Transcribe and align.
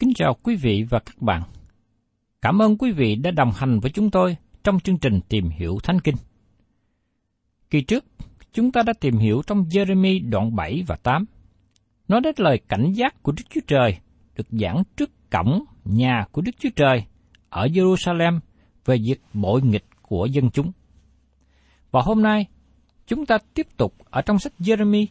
Kính 0.00 0.14
chào 0.14 0.34
quý 0.42 0.56
vị 0.56 0.84
và 0.90 0.98
các 0.98 1.22
bạn. 1.22 1.42
Cảm 2.42 2.62
ơn 2.62 2.78
quý 2.78 2.92
vị 2.92 3.14
đã 3.14 3.30
đồng 3.30 3.50
hành 3.56 3.80
với 3.80 3.90
chúng 3.90 4.10
tôi 4.10 4.36
trong 4.64 4.80
chương 4.80 4.98
trình 4.98 5.20
Tìm 5.28 5.48
hiểu 5.48 5.78
Thánh 5.82 6.00
Kinh. 6.00 6.14
Kỳ 7.70 7.80
trước, 7.80 8.04
chúng 8.52 8.72
ta 8.72 8.82
đã 8.82 8.92
tìm 9.00 9.16
hiểu 9.16 9.42
trong 9.46 9.64
Jeremy 9.64 10.30
đoạn 10.30 10.56
7 10.56 10.84
và 10.86 10.96
8. 10.96 11.24
Nói 12.08 12.20
đến 12.20 12.34
lời 12.38 12.60
cảnh 12.68 12.92
giác 12.92 13.22
của 13.22 13.32
Đức 13.32 13.42
Chúa 13.50 13.60
Trời 13.66 13.98
được 14.36 14.46
giảng 14.50 14.82
trước 14.96 15.10
cổng 15.30 15.64
nhà 15.84 16.26
của 16.32 16.42
Đức 16.42 16.52
Chúa 16.58 16.70
Trời 16.76 17.04
ở 17.48 17.66
Jerusalem 17.66 18.40
về 18.84 18.96
việc 18.96 19.20
bội 19.34 19.62
nghịch 19.62 19.84
của 20.02 20.26
dân 20.26 20.50
chúng. 20.50 20.72
Và 21.90 22.00
hôm 22.04 22.22
nay, 22.22 22.46
chúng 23.06 23.26
ta 23.26 23.38
tiếp 23.54 23.66
tục 23.76 23.94
ở 24.10 24.22
trong 24.22 24.38
sách 24.38 24.52
Jeremy 24.58 25.06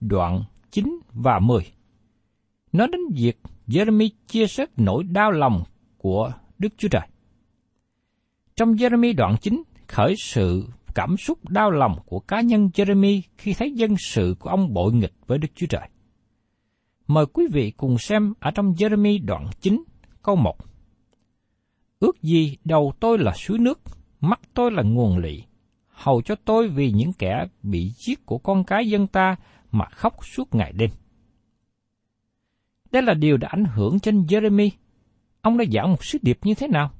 đoạn 0.00 0.44
9 0.70 0.98
và 1.12 1.38
10. 1.38 1.62
Nói 2.72 2.88
đến 2.92 3.00
việc 3.14 3.38
Jeremy 3.72 4.10
chia 4.26 4.46
sẻ 4.46 4.66
nỗi 4.76 5.04
đau 5.04 5.30
lòng 5.30 5.62
của 5.98 6.32
Đức 6.58 6.68
Chúa 6.76 6.88
Trời. 6.88 7.08
Trong 8.56 8.72
Jeremy 8.72 9.14
đoạn 9.16 9.36
9 9.40 9.62
khởi 9.88 10.14
sự 10.18 10.64
cảm 10.94 11.16
xúc 11.16 11.48
đau 11.48 11.70
lòng 11.70 11.98
của 12.06 12.20
cá 12.20 12.40
nhân 12.40 12.68
Jeremy 12.74 13.20
khi 13.38 13.54
thấy 13.54 13.72
dân 13.72 13.94
sự 13.98 14.36
của 14.38 14.50
ông 14.50 14.74
bội 14.74 14.92
nghịch 14.92 15.12
với 15.26 15.38
Đức 15.38 15.48
Chúa 15.54 15.66
Trời. 15.66 15.88
Mời 17.06 17.26
quý 17.26 17.44
vị 17.52 17.70
cùng 17.70 17.98
xem 17.98 18.34
ở 18.40 18.50
trong 18.50 18.72
Jeremy 18.72 19.24
đoạn 19.24 19.50
9 19.60 19.84
câu 20.22 20.36
1. 20.36 20.56
Ước 21.98 22.22
gì 22.22 22.56
đầu 22.64 22.92
tôi 23.00 23.18
là 23.18 23.32
suối 23.32 23.58
nước, 23.58 23.80
mắt 24.20 24.40
tôi 24.54 24.70
là 24.70 24.82
nguồn 24.82 25.18
lị, 25.18 25.42
hầu 25.88 26.22
cho 26.22 26.34
tôi 26.44 26.68
vì 26.68 26.92
những 26.92 27.12
kẻ 27.12 27.46
bị 27.62 27.92
giết 28.06 28.26
của 28.26 28.38
con 28.38 28.64
cái 28.64 28.88
dân 28.88 29.06
ta 29.06 29.36
mà 29.70 29.84
khóc 29.90 30.14
suốt 30.26 30.54
ngày 30.54 30.72
đêm. 30.72 30.90
Đây 32.92 33.02
là 33.02 33.14
điều 33.14 33.36
đã 33.36 33.48
ảnh 33.48 33.64
hưởng 33.64 34.00
trên 34.00 34.22
Jeremy. 34.22 34.70
Ông 35.40 35.58
đã 35.58 35.64
giảng 35.72 35.90
một 35.90 36.04
sứ 36.04 36.18
điệp 36.22 36.38
như 36.42 36.54
thế 36.54 36.68
nào? 36.68 36.90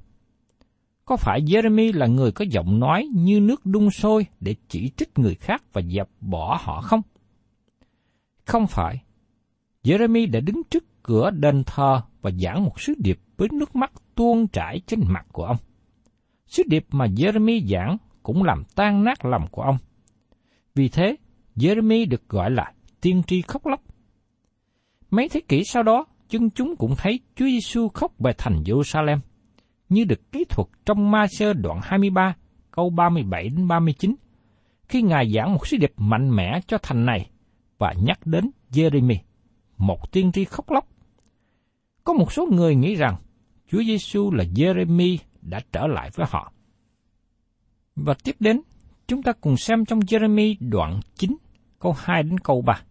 Có 1.05 1.17
phải 1.17 1.41
Jeremy 1.41 1.97
là 1.97 2.07
người 2.07 2.31
có 2.31 2.45
giọng 2.49 2.79
nói 2.79 3.07
như 3.13 3.39
nước 3.39 3.65
đun 3.65 3.89
sôi 3.89 4.25
để 4.39 4.55
chỉ 4.67 4.91
trích 4.97 5.19
người 5.19 5.35
khác 5.35 5.63
và 5.73 5.81
dẹp 5.81 6.07
bỏ 6.21 6.59
họ 6.61 6.81
không? 6.81 7.01
Không 8.45 8.67
phải. 8.67 9.03
Jeremy 9.83 10.31
đã 10.31 10.39
đứng 10.39 10.61
trước 10.69 11.03
cửa 11.03 11.31
đền 11.31 11.63
thờ 11.63 12.01
và 12.21 12.31
giảng 12.31 12.63
một 12.63 12.81
sứ 12.81 12.93
điệp 12.97 13.19
với 13.37 13.47
nước 13.51 13.75
mắt 13.75 13.91
tuôn 14.15 14.47
trải 14.47 14.81
trên 14.87 14.99
mặt 15.07 15.25
của 15.31 15.45
ông. 15.45 15.57
Sứ 16.47 16.63
điệp 16.67 16.85
mà 16.91 17.05
Jeremy 17.05 17.67
giảng 17.67 17.97
cũng 18.23 18.43
làm 18.43 18.63
tan 18.75 19.03
nát 19.03 19.25
lòng 19.25 19.47
của 19.51 19.61
ông. 19.61 19.77
Vì 20.75 20.89
thế, 20.89 21.15
Jeremy 21.55 22.09
được 22.09 22.29
gọi 22.29 22.51
là 22.51 22.71
tiên 23.01 23.21
tri 23.27 23.41
khóc 23.41 23.65
lóc. 23.65 23.83
Mấy 25.13 25.29
thế 25.29 25.41
kỷ 25.47 25.63
sau 25.63 25.83
đó, 25.83 26.05
dân 26.29 26.49
chúng 26.49 26.75
cũng 26.75 26.95
thấy 26.97 27.19
Chúa 27.35 27.45
Giêsu 27.45 27.87
khóc 27.87 28.13
về 28.19 28.33
thành 28.37 28.63
Jerusalem, 28.65 29.19
như 29.89 30.03
được 30.03 30.31
kỹ 30.31 30.45
thuật 30.49 30.67
trong 30.85 31.11
ma 31.11 31.25
sơ 31.29 31.53
đoạn 31.53 31.79
23, 31.83 32.35
câu 32.71 32.89
37 32.89 33.49
đến 33.49 33.67
39, 33.67 34.15
khi 34.87 35.01
Ngài 35.01 35.31
giảng 35.31 35.53
một 35.53 35.67
sứ 35.67 35.77
điệp 35.77 35.93
mạnh 35.97 36.35
mẽ 36.35 36.59
cho 36.67 36.77
thành 36.83 37.05
này 37.05 37.29
và 37.77 37.93
nhắc 38.03 38.19
đến 38.25 38.49
Jeremy, 38.71 39.15
một 39.77 40.11
tiên 40.11 40.31
tri 40.31 40.45
khóc 40.45 40.71
lóc. 40.71 40.87
Có 42.03 42.13
một 42.13 42.31
số 42.31 42.47
người 42.51 42.75
nghĩ 42.75 42.95
rằng 42.95 43.15
Chúa 43.67 43.83
Giêsu 43.83 44.31
là 44.31 44.43
Jeremy 44.43 45.17
đã 45.41 45.59
trở 45.71 45.87
lại 45.87 46.09
với 46.15 46.25
họ. 46.29 46.53
Và 47.95 48.13
tiếp 48.23 48.35
đến, 48.39 48.61
chúng 49.07 49.23
ta 49.23 49.31
cùng 49.41 49.57
xem 49.57 49.85
trong 49.85 49.99
Jeremy 49.99 50.55
đoạn 50.59 50.99
9, 51.15 51.35
câu 51.79 51.95
2 51.97 52.23
đến 52.23 52.39
câu 52.39 52.61
3. 52.61 52.81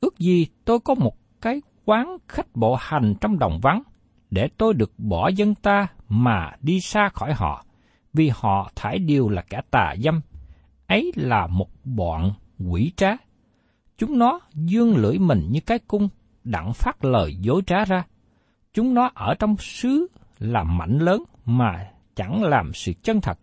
Ước 0.00 0.18
gì 0.18 0.46
tôi 0.64 0.80
có 0.80 0.94
một 0.94 1.16
cái 1.40 1.62
quán 1.84 2.16
khách 2.28 2.56
bộ 2.56 2.76
hành 2.80 3.14
trong 3.20 3.38
đồng 3.38 3.60
vắng, 3.62 3.82
để 4.30 4.48
tôi 4.56 4.74
được 4.74 4.92
bỏ 4.98 5.28
dân 5.28 5.54
ta 5.54 5.86
mà 6.08 6.50
đi 6.60 6.80
xa 6.80 7.08
khỏi 7.14 7.32
họ, 7.32 7.64
vì 8.12 8.30
họ 8.34 8.70
thải 8.74 8.98
điều 8.98 9.28
là 9.28 9.42
kẻ 9.42 9.60
tà 9.70 9.94
dâm, 10.04 10.20
ấy 10.86 11.12
là 11.16 11.46
một 11.46 11.68
bọn 11.84 12.32
quỷ 12.68 12.92
trá. 12.96 13.10
Chúng 13.98 14.18
nó 14.18 14.40
dương 14.54 14.96
lưỡi 14.96 15.18
mình 15.18 15.46
như 15.50 15.60
cái 15.60 15.78
cung, 15.78 16.08
đặng 16.44 16.72
phát 16.72 17.04
lời 17.04 17.36
dối 17.40 17.62
trá 17.66 17.84
ra. 17.84 18.04
Chúng 18.72 18.94
nó 18.94 19.10
ở 19.14 19.34
trong 19.38 19.56
xứ 19.56 20.06
làm 20.38 20.78
mạnh 20.78 20.98
lớn 20.98 21.22
mà 21.44 21.86
chẳng 22.14 22.42
làm 22.42 22.72
sự 22.74 22.92
chân 23.02 23.20
thật, 23.20 23.38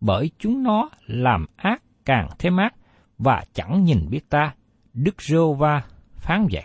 bởi 0.00 0.30
chúng 0.38 0.62
nó 0.62 0.88
làm 1.06 1.46
ác 1.56 1.82
càng 2.04 2.28
thêm 2.38 2.56
ác 2.56 2.74
và 3.18 3.44
chẳng 3.52 3.84
nhìn 3.84 4.06
biết 4.10 4.30
ta. 4.30 4.54
Đức 4.94 5.22
rô 5.22 5.54
va 5.54 5.82
phán 6.26 6.48
vậy. 6.52 6.64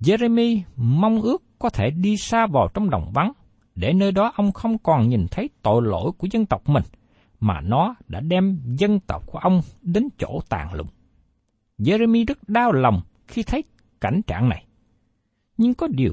Jeremy 0.00 0.62
mong 0.76 1.22
ước 1.22 1.42
có 1.58 1.70
thể 1.70 1.90
đi 1.90 2.16
xa 2.16 2.46
vào 2.46 2.68
trong 2.74 2.90
đồng 2.90 3.10
vắng, 3.14 3.32
để 3.74 3.92
nơi 3.92 4.12
đó 4.12 4.32
ông 4.34 4.52
không 4.52 4.78
còn 4.78 5.08
nhìn 5.08 5.26
thấy 5.30 5.48
tội 5.62 5.82
lỗi 5.82 6.12
của 6.18 6.28
dân 6.30 6.46
tộc 6.46 6.68
mình, 6.68 6.82
mà 7.40 7.60
nó 7.60 7.94
đã 8.08 8.20
đem 8.20 8.60
dân 8.64 9.00
tộc 9.00 9.26
của 9.26 9.38
ông 9.38 9.60
đến 9.82 10.08
chỗ 10.18 10.40
tàn 10.48 10.74
lụng. 10.74 10.88
Jeremy 11.78 12.24
rất 12.26 12.48
đau 12.48 12.72
lòng 12.72 13.00
khi 13.28 13.42
thấy 13.42 13.64
cảnh 14.00 14.20
trạng 14.26 14.48
này. 14.48 14.64
Nhưng 15.56 15.74
có 15.74 15.86
điều, 15.86 16.12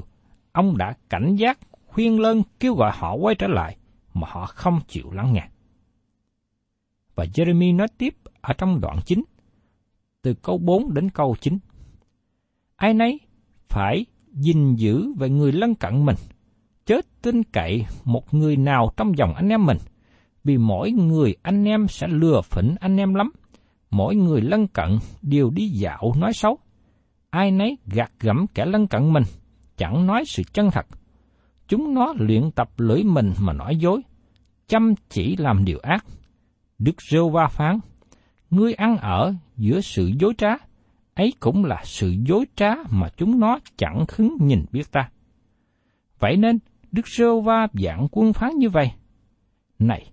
ông 0.52 0.76
đã 0.76 0.94
cảnh 1.08 1.36
giác 1.36 1.58
khuyên 1.86 2.20
lơn 2.20 2.42
kêu 2.60 2.74
gọi 2.74 2.92
họ 2.94 3.14
quay 3.14 3.34
trở 3.34 3.46
lại 3.46 3.76
mà 4.14 4.28
họ 4.30 4.46
không 4.46 4.80
chịu 4.88 5.12
lắng 5.12 5.32
nghe. 5.32 5.48
Và 7.14 7.24
Jeremy 7.24 7.76
nói 7.76 7.88
tiếp 7.98 8.14
ở 8.40 8.52
trong 8.58 8.80
đoạn 8.80 8.98
9, 9.04 9.22
từ 10.22 10.34
câu 10.34 10.58
4 10.58 10.94
đến 10.94 11.10
câu 11.10 11.36
9. 11.40 11.58
Ai 12.76 12.94
nấy 12.94 13.20
phải 13.68 14.06
gìn 14.32 14.74
giữ 14.74 15.06
về 15.18 15.30
người 15.30 15.52
lân 15.52 15.74
cận 15.74 16.04
mình, 16.04 16.16
chớ 16.86 17.00
tin 17.22 17.42
cậy 17.42 17.86
một 18.04 18.34
người 18.34 18.56
nào 18.56 18.92
trong 18.96 19.18
dòng 19.18 19.34
anh 19.34 19.48
em 19.48 19.66
mình, 19.66 19.78
vì 20.44 20.58
mỗi 20.58 20.90
người 20.90 21.36
anh 21.42 21.64
em 21.64 21.88
sẽ 21.88 22.06
lừa 22.08 22.40
phỉnh 22.40 22.74
anh 22.80 22.96
em 22.96 23.14
lắm. 23.14 23.30
Mỗi 23.90 24.16
người 24.16 24.40
lân 24.40 24.66
cận 24.66 24.98
đều 25.22 25.50
đi 25.50 25.68
dạo 25.68 26.12
nói 26.16 26.32
xấu. 26.34 26.58
Ai 27.30 27.50
nấy 27.50 27.78
gạt 27.86 28.12
gẫm 28.20 28.46
kẻ 28.54 28.64
lân 28.66 28.86
cận 28.86 29.12
mình, 29.12 29.22
chẳng 29.76 30.06
nói 30.06 30.24
sự 30.26 30.42
chân 30.52 30.70
thật. 30.70 30.86
Chúng 31.68 31.94
nó 31.94 32.14
luyện 32.18 32.50
tập 32.50 32.68
lưỡi 32.76 33.02
mình 33.02 33.32
mà 33.40 33.52
nói 33.52 33.76
dối, 33.76 34.00
chăm 34.68 34.94
chỉ 35.08 35.36
làm 35.36 35.64
điều 35.64 35.78
ác. 35.82 36.04
Đức 36.78 36.96
Rêu 37.10 37.28
Va 37.28 37.46
phán, 37.46 37.78
ngươi 38.50 38.74
ăn 38.74 38.96
ở 38.96 39.34
giữa 39.56 39.80
sự 39.80 40.12
dối 40.20 40.34
trá, 40.38 40.50
ấy 41.14 41.32
cũng 41.40 41.64
là 41.64 41.82
sự 41.84 42.14
dối 42.26 42.44
trá 42.56 42.74
mà 42.90 43.08
chúng 43.16 43.40
nó 43.40 43.58
chẳng 43.76 44.04
khứng 44.08 44.36
nhìn 44.40 44.64
biết 44.72 44.92
ta. 44.92 45.10
Vậy 46.18 46.36
nên, 46.36 46.58
Đức 46.92 47.08
Sơ 47.08 47.40
Va 47.40 47.66
dạng 47.72 48.06
quân 48.10 48.32
phán 48.32 48.50
như 48.58 48.70
vậy. 48.70 48.90
Này, 49.78 50.10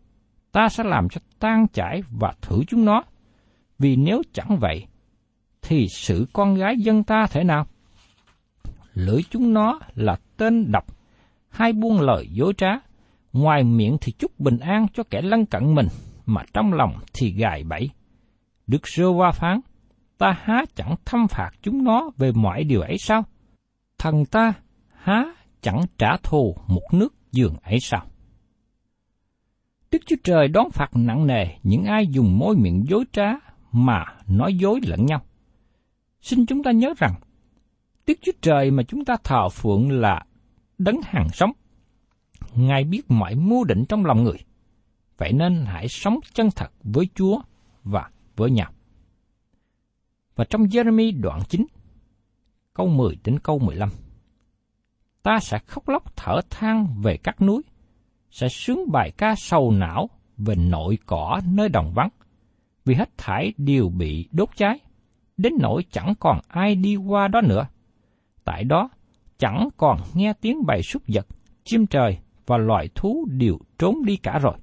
ta 0.51 0.69
sẽ 0.69 0.83
làm 0.83 1.09
cho 1.09 1.21
tan 1.39 1.68
chảy 1.74 2.01
và 2.12 2.33
thử 2.41 2.63
chúng 2.68 2.85
nó, 2.85 3.03
vì 3.80 3.95
nếu 3.95 4.21
chẳng 4.33 4.57
vậy, 4.59 4.85
thì 5.62 5.88
sự 5.89 6.27
con 6.33 6.56
gái 6.56 6.75
dân 6.77 7.03
ta 7.03 7.27
thể 7.27 7.44
nào? 7.44 7.68
Lưỡi 8.94 9.21
chúng 9.30 9.53
nó 9.53 9.80
là 9.95 10.15
tên 10.38 10.71
độc, 10.71 10.85
hai 11.50 11.74
buông 11.74 12.01
lời 12.01 12.27
dối 12.31 12.53
trá, 12.57 12.71
ngoài 13.33 13.63
miệng 13.63 13.97
thì 14.01 14.12
chúc 14.12 14.39
bình 14.39 14.57
an 14.59 14.88
cho 14.94 15.03
kẻ 15.09 15.21
lân 15.21 15.45
cận 15.45 15.75
mình, 15.75 15.88
mà 16.25 16.44
trong 16.53 16.74
lòng 16.74 16.94
thì 17.13 17.31
gài 17.31 17.63
bẫy. 17.63 17.89
Đức 18.68 18.88
Rơ 18.88 19.07
qua 19.07 19.31
phán, 19.31 19.60
ta 20.18 20.38
há 20.42 20.65
chẳng 20.75 20.95
thâm 21.06 21.27
phạt 21.27 21.51
chúng 21.62 21.83
nó 21.83 22.10
về 22.18 22.31
mọi 22.31 22.63
điều 22.63 22.81
ấy 22.81 22.98
sao? 23.00 23.24
Thần 23.98 24.25
ta 24.25 24.54
há 24.94 25.25
chẳng 25.62 25.81
trả 25.98 26.18
thù 26.24 26.56
một 26.68 26.83
nước 26.92 27.13
giường 27.31 27.56
ấy 27.63 27.80
sao? 27.80 28.06
Đức 29.92 30.00
Chúa 30.06 30.15
Trời 30.24 30.48
đón 30.48 30.69
phạt 30.71 30.89
nặng 30.95 31.27
nề 31.27 31.48
những 31.63 31.83
ai 31.83 32.07
dùng 32.07 32.39
môi 32.39 32.56
miệng 32.56 32.86
dối 32.88 33.06
trá 33.12 33.31
mà 33.71 34.06
nói 34.27 34.54
dối 34.56 34.80
lẫn 34.83 35.06
nhau. 35.06 35.21
Xin 36.21 36.45
chúng 36.45 36.63
ta 36.63 36.71
nhớ 36.71 36.94
rằng, 36.98 37.13
Đức 38.07 38.13
Chúa 38.21 38.31
Trời 38.42 38.71
mà 38.71 38.83
chúng 38.83 39.06
ta 39.06 39.16
thờ 39.24 39.50
phượng 39.50 39.92
là 39.92 40.25
đấng 40.77 41.01
hàng 41.04 41.27
sống. 41.33 41.51
Ngài 42.56 42.83
biết 42.83 43.01
mọi 43.09 43.36
mưu 43.36 43.63
định 43.63 43.86
trong 43.89 44.06
lòng 44.06 44.24
người. 44.24 44.38
Vậy 45.18 45.33
nên 45.33 45.66
hãy 45.66 45.88
sống 45.88 46.19
chân 46.33 46.50
thật 46.56 46.71
với 46.83 47.06
Chúa 47.16 47.42
và 47.83 48.09
với 48.35 48.51
nhau. 48.51 48.71
Và 50.35 50.45
trong 50.50 50.63
Jeremy 50.63 51.21
đoạn 51.21 51.39
9, 51.50 51.65
câu 52.74 52.88
10 52.88 53.18
đến 53.24 53.39
câu 53.39 53.59
15. 53.59 53.89
Ta 55.24 55.39
sẽ 55.39 55.59
khóc 55.59 55.89
lóc 55.89 56.15
thở 56.15 56.41
than 56.50 57.01
về 57.01 57.18
các 57.18 57.41
núi, 57.41 57.62
sẽ 58.31 58.47
sướng 58.50 58.91
bài 58.91 59.12
ca 59.18 59.35
sầu 59.38 59.71
não 59.71 60.09
về 60.38 60.56
nội 60.56 60.97
cỏ 61.06 61.41
nơi 61.47 61.69
đồng 61.69 61.94
vắng, 61.94 62.09
vì 62.85 62.95
hết 62.95 63.18
thải 63.18 63.53
đều 63.57 63.89
bị 63.89 64.27
đốt 64.31 64.50
cháy, 64.56 64.80
đến 65.38 65.53
nỗi 65.59 65.83
chẳng 65.91 66.13
còn 66.19 66.39
ai 66.47 66.75
đi 66.75 66.95
qua 66.95 67.27
đó 67.27 67.41
nữa. 67.41 67.68
Tại 68.44 68.63
đó, 68.63 68.89
chẳng 69.38 69.68
còn 69.77 70.00
nghe 70.13 70.33
tiếng 70.41 70.65
bầy 70.65 70.81
súc 70.83 71.03
vật, 71.07 71.27
chim 71.63 71.88
trời 71.88 72.18
và 72.45 72.57
loài 72.57 72.89
thú 72.95 73.25
đều 73.30 73.57
trốn 73.80 74.06
đi 74.06 74.18
cả 74.18 74.39
rồi. 74.39 74.56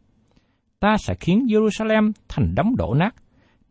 Ta 0.81 0.97
sẽ 0.99 1.15
khiến 1.21 1.47
Jerusalem 1.49 2.13
thành 2.29 2.55
đống 2.55 2.77
đổ 2.77 2.95
nát, 2.95 3.15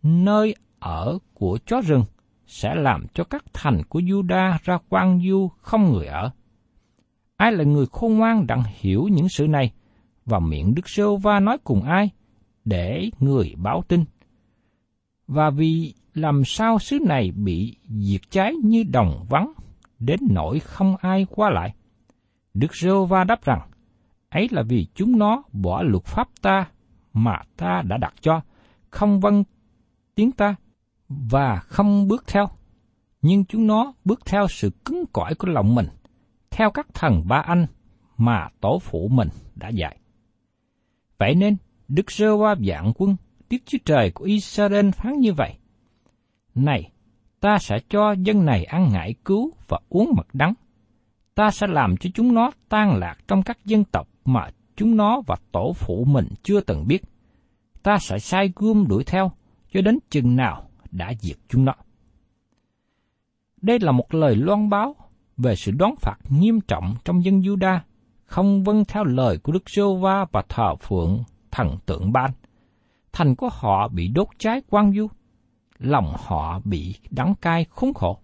nơi 0.04 0.56
ở 0.80 1.18
của 1.34 1.60
chó 1.66 1.82
rừng 1.82 2.04
sẽ 2.46 2.76
làm 2.76 3.06
cho 3.14 3.24
các 3.24 3.44
thành 3.54 3.82
của 3.90 4.00
Juda 4.00 4.58
ra 4.64 4.78
quan 4.90 5.22
du 5.28 5.50
không 5.58 5.92
người 5.92 6.06
ở. 6.06 6.32
Ai 7.38 7.52
là 7.52 7.64
người 7.64 7.86
khôn 7.92 8.14
ngoan 8.14 8.48
đặng 8.48 8.64
hiểu 8.80 9.08
những 9.12 9.30
sự 9.30 9.48
này, 9.48 9.72
và 10.26 10.40
miệng 10.40 10.76
Đức 10.76 10.90
Sêu 10.90 11.18
Va 11.18 11.40
nói 11.40 11.58
cùng 11.64 11.84
ai, 11.84 12.10
để 12.66 13.10
người 13.20 13.54
báo 13.58 13.84
tin. 13.88 14.04
Và 15.28 15.50
vì 15.50 15.94
làm 16.14 16.46
sao 16.46 16.80
xứ 16.80 17.00
này 17.08 17.32
bị 17.32 17.76
diệt 17.84 18.22
cháy 18.30 18.54
như 18.64 18.84
đồng 18.84 19.26
vắng, 19.30 19.54
đến 20.00 20.20
nỗi 20.30 20.60
không 20.60 20.96
ai 21.02 21.26
qua 21.30 21.50
lại. 21.50 21.74
Đức 22.54 22.76
Sêu 22.76 23.06
Va 23.06 23.24
đáp 23.24 23.44
rằng, 23.44 23.70
ấy 24.30 24.48
là 24.52 24.64
vì 24.68 24.88
chúng 24.96 25.20
nó 25.20 25.44
bỏ 25.54 25.84
luật 25.84 26.04
pháp 26.04 26.28
ta 26.42 26.68
mà 27.14 27.38
ta 27.58 27.82
đã 27.88 27.98
đặt 27.98 28.14
cho, 28.22 28.42
không 28.90 29.20
vâng 29.20 29.44
tiếng 30.20 30.32
ta, 30.32 30.56
và 31.10 31.60
không 31.60 32.08
bước 32.08 32.28
theo. 32.28 32.46
Nhưng 33.22 33.46
chúng 33.46 33.68
nó 33.68 33.94
bước 34.06 34.26
theo 34.26 34.48
sự 34.48 34.70
cứng 34.86 35.06
cỏi 35.14 35.36
của 35.36 35.48
lòng 35.48 35.76
mình, 35.76 35.88
theo 36.50 36.72
các 36.72 36.88
thần 36.94 37.24
ba 37.28 37.38
anh 37.38 37.66
mà 38.18 38.48
tổ 38.62 38.80
phụ 38.80 39.08
mình 39.08 39.28
đã 39.56 39.70
dạy. 39.70 39.98
Vậy 41.18 41.36
nên, 41.36 41.58
Đức 41.88 42.12
Sơ 42.12 42.38
Va 42.38 42.56
dạng 42.68 42.94
quân, 42.96 43.16
Đức 43.50 43.58
Chúa 43.66 43.78
Trời 43.86 44.12
của 44.12 44.26
Israel 44.26 44.90
phán 44.90 45.20
như 45.20 45.34
vậy. 45.34 45.58
Này, 46.56 46.92
ta 47.40 47.58
sẽ 47.60 47.80
cho 47.90 48.12
dân 48.12 48.46
này 48.46 48.64
ăn 48.64 48.90
ngải 48.94 49.14
cứu 49.26 49.52
và 49.68 49.80
uống 49.90 50.12
mật 50.16 50.28
đắng. 50.34 50.54
Ta 51.36 51.52
sẽ 51.52 51.68
làm 51.68 51.98
cho 51.98 52.10
chúng 52.14 52.34
nó 52.34 52.52
tan 52.70 52.96
lạc 53.00 53.16
trong 53.28 53.44
các 53.44 53.66
dân 53.66 53.84
tộc 53.84 54.08
mà 54.26 54.50
chúng 54.76 54.98
nó 54.98 55.22
và 55.28 55.36
tổ 55.52 55.74
phụ 55.74 56.06
mình 56.08 56.28
chưa 56.44 56.62
từng 56.62 56.88
biết. 56.88 57.04
Ta 57.84 57.98
sẽ 58.02 58.20
sai 58.20 58.54
gươm 58.56 58.88
đuổi 58.88 59.04
theo, 59.04 59.32
cho 59.72 59.82
đến 59.82 60.00
chừng 60.10 60.36
nào 60.36 60.70
đã 60.92 61.14
diệt 61.20 61.38
chúng 61.48 61.66
nó. 61.66 61.74
Đây 63.62 63.80
là 63.80 63.92
một 63.92 64.14
lời 64.14 64.36
loan 64.36 64.70
báo 64.70 64.96
về 65.38 65.56
sự 65.56 65.72
đón 65.72 65.96
phạt 66.02 66.18
nghiêm 66.30 66.62
trọng 66.62 66.96
trong 67.06 67.24
dân 67.24 67.42
Juda 67.42 67.80
không 68.26 68.64
vâng 68.64 68.86
theo 68.86 69.04
lời 69.04 69.38
của 69.38 69.52
Đức 69.52 69.70
giê 69.70 69.84
va 70.02 70.26
và 70.32 70.44
thờ 70.50 70.76
phượng 70.76 71.24
thần 71.52 71.78
tượng 71.86 72.12
ban. 72.12 72.32
Thành 73.12 73.36
của 73.36 73.50
họ 73.52 73.88
bị 73.88 74.08
đốt 74.08 74.28
cháy 74.38 74.62
quang 74.70 74.94
du, 74.94 75.08
lòng 75.80 76.14
họ 76.18 76.60
bị 76.66 76.96
đắng 77.10 77.36
cay 77.42 77.66
khốn 77.70 77.94
khổ. 77.94 78.20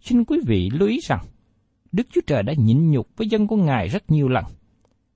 Xin 0.00 0.24
quý 0.24 0.40
vị 0.46 0.70
lưu 0.72 0.88
ý 0.88 0.98
rằng, 1.02 1.24
Đức 1.92 2.06
Chúa 2.12 2.20
Trời 2.26 2.42
đã 2.42 2.52
nhịn 2.56 2.90
nhục 2.90 3.08
với 3.16 3.28
dân 3.28 3.46
của 3.46 3.56
Ngài 3.56 3.88
rất 3.88 4.10
nhiều 4.10 4.28
lần, 4.28 4.44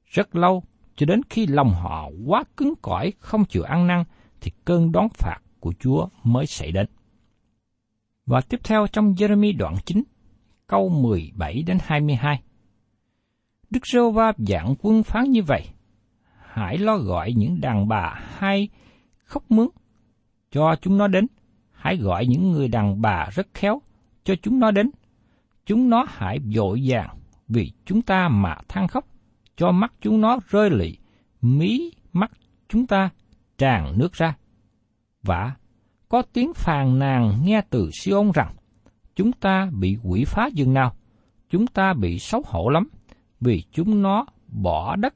rất 0.05 0.37
lâu, 0.37 0.63
cho 0.97 1.07
đến 1.07 1.21
khi 1.31 1.47
lòng 1.47 1.71
họ 1.71 2.09
quá 2.27 2.45
cứng 2.57 2.75
cỏi 2.83 3.13
không 3.19 3.45
chịu 3.45 3.63
ăn 3.63 3.87
năn, 3.87 4.05
thì 4.47 4.53
cơn 4.65 4.93
đón 4.93 5.09
phạt 5.09 5.39
của 5.61 5.73
Chúa 5.81 6.09
mới 6.25 6.47
xảy 6.47 6.73
đến. 6.73 6.87
Và 8.27 8.41
tiếp 8.41 8.61
theo 8.65 8.87
trong 8.87 9.15
Jeremy 9.15 9.57
đoạn 9.57 9.77
9, 9.85 10.03
câu 10.67 10.89
17 10.89 11.63
đến 11.63 11.79
22. 11.83 12.43
Đức 13.71 13.87
Rô 13.87 14.11
Va 14.11 14.33
dạng 14.39 14.75
quân 14.83 15.03
phán 15.03 15.31
như 15.31 15.43
vậy. 15.43 15.69
Hãy 16.39 16.79
lo 16.79 16.97
gọi 16.97 17.33
những 17.33 17.61
đàn 17.61 17.89
bà 17.89 18.21
hay 18.39 18.69
khóc 19.25 19.51
mướn, 19.51 19.69
cho 20.51 20.77
chúng 20.83 20.99
nó 20.99 21.07
đến. 21.09 21.27
Hãy 21.73 21.97
gọi 21.97 22.27
những 22.27 22.53
người 22.53 22.69
đàn 22.69 23.03
bà 23.03 23.29
rất 23.35 23.47
khéo, 23.55 23.81
cho 24.25 24.35
chúng 24.43 24.61
nó 24.61 24.71
đến. 24.71 24.91
Chúng 25.67 25.91
nó 25.91 26.07
hãy 26.09 26.39
dội 26.55 26.83
vàng 26.85 27.17
vì 27.49 27.73
chúng 27.85 28.03
ta 28.03 28.29
mà 28.29 28.57
than 28.69 28.89
khóc, 28.89 29.07
cho 29.57 29.73
mắt 29.73 29.93
chúng 30.01 30.21
nó 30.21 30.39
rơi 30.49 30.71
lị, 30.71 30.97
mí 31.43 31.91
mắt 32.13 32.31
chúng 32.69 32.87
ta 32.87 33.11
tràn 33.59 33.99
nước 33.99 34.13
ra. 34.13 34.37
Và 35.23 35.55
có 36.09 36.23
tiếng 36.33 36.55
phàn 36.55 36.99
nàn 36.99 37.41
nghe 37.45 37.61
từ 37.71 37.91
Siôn 37.93 38.31
rằng, 38.35 38.55
chúng 39.15 39.33
ta 39.33 39.71
bị 39.73 39.99
quỷ 40.03 40.25
phá 40.25 40.49
dường 40.55 40.75
nào, 40.75 40.97
chúng 41.51 41.67
ta 41.67 41.95
bị 41.95 42.19
xấu 42.19 42.43
hổ 42.47 42.69
lắm, 42.69 42.89
vì 43.41 43.63
chúng 43.73 44.03
nó 44.03 44.27
bỏ 44.47 44.97
đất 44.97 45.15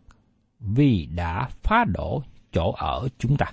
vì 0.61 1.09
đã 1.15 1.49
phá 1.63 1.85
đổ 1.89 2.23
chỗ 2.53 2.73
ở 2.73 3.09
chúng 3.19 3.37
ta. 3.37 3.47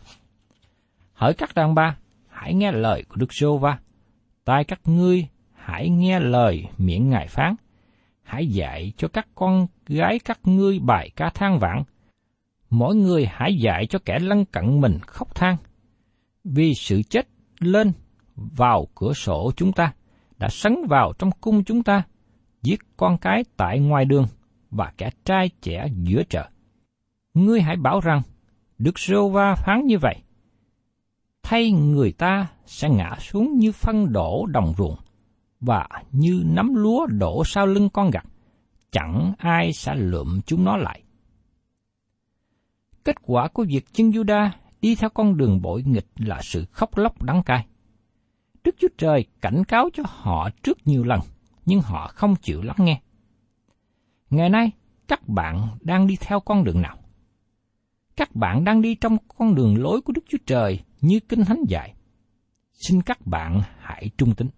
Hỡi 1.14 1.34
các 1.34 1.56
đàn 1.56 1.76
ba, 1.76 1.98
hãy 2.28 2.54
nghe 2.54 2.72
lời 2.72 3.04
của 3.10 3.16
Đức 3.16 3.34
Sô 3.34 3.58
Va. 3.58 3.80
Tai 4.46 4.64
các 4.64 4.80
ngươi 4.86 5.28
hãy 5.54 5.90
nghe 5.90 6.20
lời 6.20 6.66
miệng 6.78 7.10
Ngài 7.10 7.28
phán. 7.28 7.56
Hãy 8.24 8.48
dạy 8.48 8.94
cho 8.98 9.08
các 9.08 9.28
con 9.36 9.68
gái 9.88 10.20
các 10.26 10.40
ngươi 10.44 10.80
bài 10.80 11.10
ca 11.16 11.30
than 11.30 11.60
vãn. 11.60 11.84
Mỗi 12.70 12.96
người 12.96 13.26
hãy 13.26 13.58
dạy 13.58 13.88
cho 13.90 14.00
kẻ 14.06 14.20
lân 14.20 14.46
cận 14.46 14.82
mình 14.82 15.00
khóc 15.08 15.36
than. 15.36 15.58
Vì 16.44 16.74
sự 16.74 17.02
chết 17.10 17.28
lên 17.60 17.92
vào 18.36 18.88
cửa 18.96 19.14
sổ 19.14 19.52
chúng 19.56 19.72
ta, 19.72 19.94
đã 20.38 20.48
sấn 20.50 20.76
vào 20.90 21.14
trong 21.20 21.32
cung 21.42 21.64
chúng 21.64 21.84
ta, 21.84 22.04
giết 22.62 22.80
con 22.98 23.18
cái 23.18 23.44
tại 23.58 23.80
ngoài 23.80 24.06
đường, 24.06 24.26
và 24.72 24.94
kẻ 24.98 25.10
trai 25.26 25.50
trẻ 25.62 25.88
giữa 25.94 26.24
chợ. 26.30 26.50
Ngươi 27.34 27.62
hãy 27.62 27.76
bảo 27.76 28.00
rằng, 28.00 28.22
Đức 28.78 29.00
Rô 29.00 29.30
Va 29.30 29.56
phán 29.56 29.86
như 29.86 29.98
vậy. 29.98 30.16
Thay 31.44 31.72
người 31.72 32.12
ta 32.12 32.48
sẽ 32.66 32.90
ngã 32.90 33.16
xuống 33.20 33.58
như 33.58 33.72
phân 33.72 34.12
đổ 34.12 34.46
đồng 34.46 34.74
ruộng, 34.78 34.96
và 35.60 35.88
như 36.12 36.44
nắm 36.46 36.76
lúa 36.76 37.06
đổ 37.06 37.44
sau 37.46 37.66
lưng 37.66 37.90
con 37.90 38.10
gặt. 38.10 38.26
chẳng 38.92 39.34
ai 39.38 39.74
sẽ 39.74 39.96
lượm 39.96 40.42
chúng 40.46 40.64
nó 40.64 40.78
lại. 40.78 41.04
Kết 43.08 43.22
quả 43.22 43.48
của 43.48 43.66
việc 43.70 43.94
chân 43.94 44.10
Juda 44.10 44.50
đi 44.82 44.96
theo 44.96 45.10
con 45.10 45.38
đường 45.38 45.62
bội 45.62 45.84
nghịch 45.86 46.08
là 46.16 46.40
sự 46.44 46.66
khóc 46.72 46.98
lóc 46.98 47.24
đắng 47.24 47.44
cay. 47.44 47.68
Đức 48.64 48.76
Chúa 48.80 48.88
Trời 48.98 49.26
cảnh 49.42 49.64
cáo 49.64 49.90
cho 49.94 50.04
họ 50.06 50.50
trước 50.64 50.78
nhiều 50.86 51.04
lần, 51.04 51.20
nhưng 51.66 51.82
họ 51.82 52.08
không 52.08 52.36
chịu 52.36 52.62
lắng 52.62 52.76
nghe. 52.80 53.02
Ngày 54.30 54.50
nay, 54.50 54.72
các 55.08 55.28
bạn 55.28 55.68
đang 55.82 56.08
đi 56.08 56.16
theo 56.20 56.40
con 56.40 56.64
đường 56.64 56.82
nào? 56.82 56.98
Các 58.16 58.36
bạn 58.36 58.64
đang 58.64 58.82
đi 58.82 58.96
trong 58.96 59.18
con 59.38 59.56
đường 59.56 59.82
lối 59.82 60.02
của 60.02 60.14
Đức 60.14 60.24
Chúa 60.30 60.38
Trời 60.46 60.80
như 61.02 61.20
Kinh 61.20 61.46
Thánh 61.46 61.64
dạy. 61.68 61.94
Xin 62.74 63.02
các 63.02 63.28
bạn 63.28 63.62
hãy 63.80 64.10
trung 64.18 64.36
tín. 64.36 64.50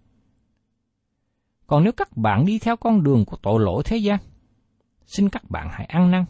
Còn 1.67 1.83
nếu 1.83 1.93
các 1.93 2.17
bạn 2.17 2.45
đi 2.45 2.59
theo 2.59 2.77
con 2.77 3.03
đường 3.03 3.25
của 3.25 3.37
tội 3.37 3.59
lỗi 3.59 3.83
thế 3.85 3.97
gian, 3.97 4.19
xin 5.05 5.29
các 5.29 5.49
bạn 5.49 5.67
hãy 5.71 5.85
ăn 5.85 6.11
năn, 6.11 6.25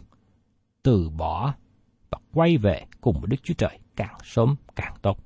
từ 0.82 1.10
bỏ 1.10 1.54
quay 2.32 2.56
về 2.56 2.86
cùng 3.00 3.20
với 3.20 3.28
Đức 3.28 3.36
Chúa 3.42 3.54
Trời 3.54 3.78
càng 3.96 4.18
sớm 4.24 4.54
càng 4.76 4.94
tốt. 5.02 5.18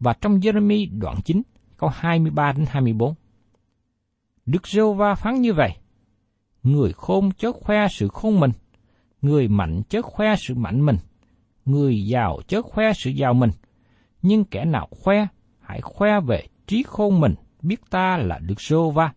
Và 0.00 0.12
trong 0.20 0.38
Jeremy 0.38 0.98
đoạn 0.98 1.16
9, 1.24 1.42
câu 1.76 1.90
23 1.90 2.52
đến 2.52 2.66
24. 2.68 3.14
Đức 4.46 4.68
giê 4.68 4.82
va 4.96 5.14
phán 5.14 5.40
như 5.40 5.52
vậy, 5.52 5.76
người 6.62 6.92
khôn 6.92 7.30
chớ 7.38 7.52
khoe 7.52 7.86
sự 7.90 8.08
khôn 8.08 8.40
mình, 8.40 8.50
người 9.22 9.48
mạnh 9.48 9.82
chớ 9.88 10.02
khoe 10.02 10.34
sự 10.36 10.54
mạnh 10.54 10.86
mình, 10.86 10.96
người 11.64 12.06
giàu 12.06 12.40
chớ 12.46 12.62
khoe 12.62 12.92
sự 12.92 13.10
giàu 13.10 13.34
mình, 13.34 13.50
nhưng 14.22 14.44
kẻ 14.44 14.64
nào 14.64 14.88
khoe, 14.90 15.26
hãy 15.60 15.80
khoe 15.80 16.20
về 16.20 16.46
trí 16.66 16.82
khôn 16.82 17.20
mình, 17.20 17.34
biết 17.62 17.90
ta 17.90 18.16
là 18.16 18.38
Đức 18.38 18.60
giê 18.60 18.76
va 18.94 19.12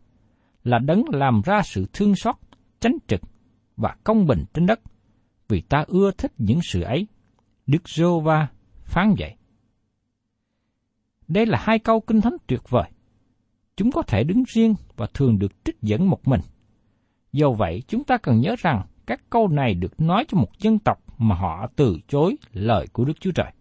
là 0.63 0.79
đấng 0.79 1.03
làm 1.11 1.41
ra 1.45 1.61
sự 1.61 1.85
thương 1.93 2.15
xót, 2.15 2.35
chánh 2.79 2.97
trực 3.07 3.21
và 3.77 3.95
công 4.03 4.27
bình 4.27 4.45
trên 4.53 4.65
đất, 4.65 4.79
vì 5.51 5.61
ta 5.61 5.83
ưa 5.87 6.11
thích 6.11 6.31
những 6.37 6.59
sự 6.63 6.81
ấy. 6.81 7.07
Đức 7.67 7.89
giô 7.89 8.19
va 8.19 8.47
phán 8.83 9.15
vậy. 9.17 9.35
Đây 11.27 11.45
là 11.45 11.59
hai 11.61 11.79
câu 11.79 12.01
kinh 12.01 12.21
thánh 12.21 12.37
tuyệt 12.47 12.69
vời. 12.69 12.89
Chúng 13.75 13.91
có 13.91 14.01
thể 14.01 14.23
đứng 14.23 14.43
riêng 14.47 14.75
và 14.95 15.07
thường 15.13 15.39
được 15.39 15.65
trích 15.65 15.81
dẫn 15.81 16.09
một 16.09 16.27
mình. 16.27 16.41
Do 17.33 17.51
vậy, 17.51 17.83
chúng 17.87 18.03
ta 18.03 18.17
cần 18.17 18.41
nhớ 18.41 18.55
rằng 18.57 18.87
các 19.05 19.21
câu 19.29 19.47
này 19.47 19.73
được 19.73 20.01
nói 20.01 20.25
cho 20.27 20.37
một 20.37 20.59
dân 20.59 20.79
tộc 20.79 21.03
mà 21.17 21.35
họ 21.35 21.67
từ 21.75 21.97
chối 22.07 22.35
lời 22.53 22.87
của 22.93 23.05
Đức 23.05 23.19
Chúa 23.19 23.31
Trời. 23.31 23.51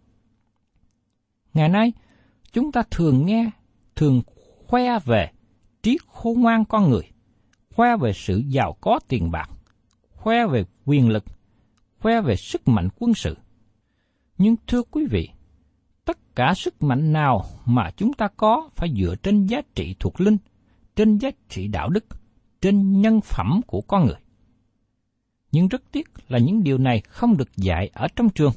Ngày 1.54 1.68
nay, 1.68 1.92
chúng 2.52 2.72
ta 2.72 2.82
thường 2.90 3.26
nghe, 3.26 3.50
thường 3.96 4.22
khoe 4.66 4.98
về 5.04 5.30
trí 5.82 5.98
khôn 6.06 6.40
ngoan 6.40 6.64
con 6.64 6.90
người, 6.90 7.10
khoe 7.74 7.96
về 7.96 8.12
sự 8.12 8.42
giàu 8.46 8.76
có 8.80 9.00
tiền 9.08 9.30
bạc, 9.30 9.50
khoe 10.10 10.46
về 10.46 10.64
quyền 10.84 11.08
lực, 11.08 11.24
khoe 12.00 12.20
về 12.20 12.36
sức 12.36 12.68
mạnh 12.68 12.88
quân 12.98 13.14
sự. 13.14 13.36
Nhưng 14.38 14.56
thưa 14.66 14.82
quý 14.82 15.06
vị, 15.06 15.28
tất 16.04 16.18
cả 16.34 16.54
sức 16.56 16.82
mạnh 16.82 17.12
nào 17.12 17.44
mà 17.66 17.90
chúng 17.96 18.12
ta 18.12 18.28
có 18.36 18.70
phải 18.76 18.94
dựa 18.96 19.14
trên 19.22 19.46
giá 19.46 19.62
trị 19.74 19.94
thuộc 19.98 20.20
linh, 20.20 20.36
trên 20.96 21.18
giá 21.18 21.30
trị 21.48 21.68
đạo 21.68 21.88
đức, 21.88 22.04
trên 22.60 23.00
nhân 23.00 23.20
phẩm 23.20 23.60
của 23.66 23.80
con 23.80 24.06
người. 24.06 24.18
Nhưng 25.52 25.68
rất 25.68 25.82
tiếc 25.92 26.10
là 26.28 26.38
những 26.38 26.62
điều 26.62 26.78
này 26.78 27.00
không 27.00 27.36
được 27.36 27.56
dạy 27.56 27.90
ở 27.92 28.08
trong 28.16 28.30
trường. 28.30 28.52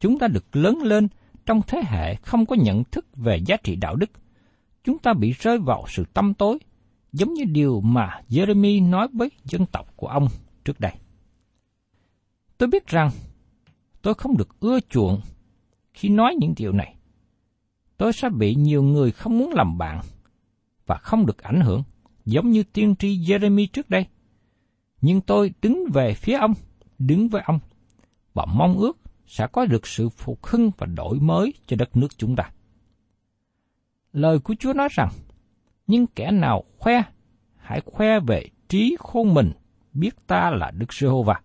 Chúng 0.00 0.18
ta 0.18 0.26
được 0.26 0.56
lớn 0.56 0.78
lên 0.82 1.08
trong 1.46 1.60
thế 1.66 1.82
hệ 1.86 2.14
không 2.14 2.46
có 2.46 2.56
nhận 2.56 2.84
thức 2.84 3.06
về 3.16 3.40
giá 3.46 3.56
trị 3.56 3.76
đạo 3.76 3.96
đức. 3.96 4.10
Chúng 4.84 4.98
ta 4.98 5.12
bị 5.12 5.32
rơi 5.32 5.58
vào 5.58 5.84
sự 5.88 6.04
tâm 6.14 6.34
tối, 6.34 6.58
giống 7.12 7.34
như 7.34 7.44
điều 7.44 7.80
mà 7.80 8.20
Jeremy 8.28 8.90
nói 8.90 9.08
với 9.12 9.30
dân 9.44 9.66
tộc 9.66 9.96
của 9.96 10.06
ông 10.06 10.28
trước 10.64 10.80
đây. 10.80 10.92
Tôi 12.58 12.68
biết 12.68 12.86
rằng 12.86 13.10
tôi 14.02 14.14
không 14.14 14.36
được 14.36 14.60
ưa 14.60 14.80
chuộng 14.80 15.20
khi 15.92 16.08
nói 16.08 16.34
những 16.38 16.54
điều 16.56 16.72
này. 16.72 16.94
Tôi 17.96 18.12
sẽ 18.12 18.28
bị 18.28 18.54
nhiều 18.54 18.82
người 18.82 19.10
không 19.10 19.38
muốn 19.38 19.52
làm 19.52 19.78
bạn 19.78 20.00
và 20.86 20.96
không 20.96 21.26
được 21.26 21.42
ảnh 21.42 21.60
hưởng, 21.60 21.82
giống 22.24 22.50
như 22.50 22.62
tiên 22.62 22.94
tri 22.96 23.18
Jeremy 23.18 23.66
trước 23.72 23.90
đây. 23.90 24.06
Nhưng 25.00 25.20
tôi 25.20 25.54
đứng 25.62 25.84
về 25.94 26.14
phía 26.14 26.34
ông, 26.34 26.54
đứng 26.98 27.28
với 27.28 27.42
ông, 27.46 27.58
và 28.34 28.44
mong 28.44 28.78
ước 28.78 28.98
sẽ 29.26 29.46
có 29.52 29.66
được 29.66 29.86
sự 29.86 30.08
phục 30.08 30.46
hưng 30.46 30.70
và 30.78 30.86
đổi 30.86 31.18
mới 31.20 31.54
cho 31.66 31.76
đất 31.76 31.96
nước 31.96 32.18
chúng 32.18 32.36
ta. 32.36 32.50
Lời 34.12 34.38
của 34.38 34.54
Chúa 34.58 34.72
nói 34.72 34.88
rằng, 34.90 35.08
nhưng 35.86 36.06
kẻ 36.06 36.30
nào 36.30 36.64
khoe, 36.78 37.02
hãy 37.56 37.80
khoe 37.80 38.20
về 38.20 38.48
trí 38.68 38.96
khôn 38.98 39.34
mình, 39.34 39.52
biết 39.92 40.26
ta 40.26 40.50
là 40.50 40.70
Đức 40.70 40.92
Giê-hô-va. 40.94 41.40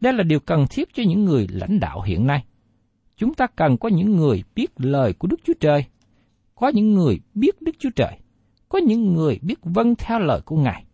Đây 0.00 0.12
là 0.12 0.22
điều 0.22 0.40
cần 0.40 0.66
thiết 0.70 0.94
cho 0.94 1.02
những 1.02 1.24
người 1.24 1.46
lãnh 1.50 1.80
đạo 1.80 2.02
hiện 2.02 2.26
nay. 2.26 2.44
Chúng 3.16 3.34
ta 3.34 3.46
cần 3.46 3.76
có 3.76 3.88
những 3.88 4.16
người 4.16 4.42
biết 4.54 4.70
lời 4.76 5.12
của 5.12 5.28
Đức 5.28 5.40
Chúa 5.44 5.52
Trời, 5.60 5.84
có 6.54 6.68
những 6.68 6.94
người 6.94 7.20
biết 7.34 7.62
Đức 7.62 7.72
Chúa 7.78 7.90
Trời, 7.96 8.18
có 8.68 8.78
những 8.78 9.14
người 9.14 9.38
biết 9.42 9.58
vâng 9.62 9.94
theo 9.94 10.18
lời 10.18 10.40
của 10.44 10.56
Ngài. 10.56 10.84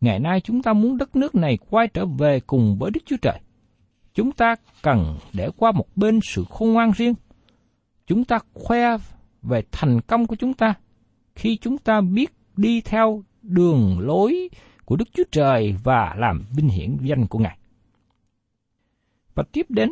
Ngày 0.00 0.18
nay 0.18 0.40
chúng 0.40 0.62
ta 0.62 0.72
muốn 0.72 0.96
đất 0.96 1.16
nước 1.16 1.34
này 1.34 1.58
quay 1.70 1.88
trở 1.88 2.06
về 2.06 2.40
cùng 2.40 2.78
với 2.78 2.90
Đức 2.90 3.00
Chúa 3.06 3.16
Trời. 3.22 3.40
Chúng 4.14 4.32
ta 4.32 4.56
cần 4.82 5.16
để 5.32 5.50
qua 5.56 5.72
một 5.72 5.86
bên 5.96 6.20
sự 6.22 6.44
khôn 6.50 6.72
ngoan 6.72 6.90
riêng. 6.96 7.14
Chúng 8.06 8.24
ta 8.24 8.38
khoe 8.54 8.96
về 9.42 9.62
thành 9.72 10.00
công 10.00 10.26
của 10.26 10.36
chúng 10.36 10.54
ta 10.54 10.74
khi 11.34 11.56
chúng 11.56 11.78
ta 11.78 12.00
biết 12.00 12.32
đi 12.56 12.80
theo 12.80 13.22
đường 13.42 13.98
lối 14.00 14.48
của 14.84 14.96
Đức 14.96 15.08
Chúa 15.12 15.24
Trời 15.32 15.74
và 15.84 16.14
làm 16.18 16.44
vinh 16.56 16.68
hiển 16.68 16.96
danh 17.02 17.26
của 17.26 17.38
Ngài. 17.38 17.58
Và 19.40 19.44
tiếp 19.52 19.66
đến 19.68 19.90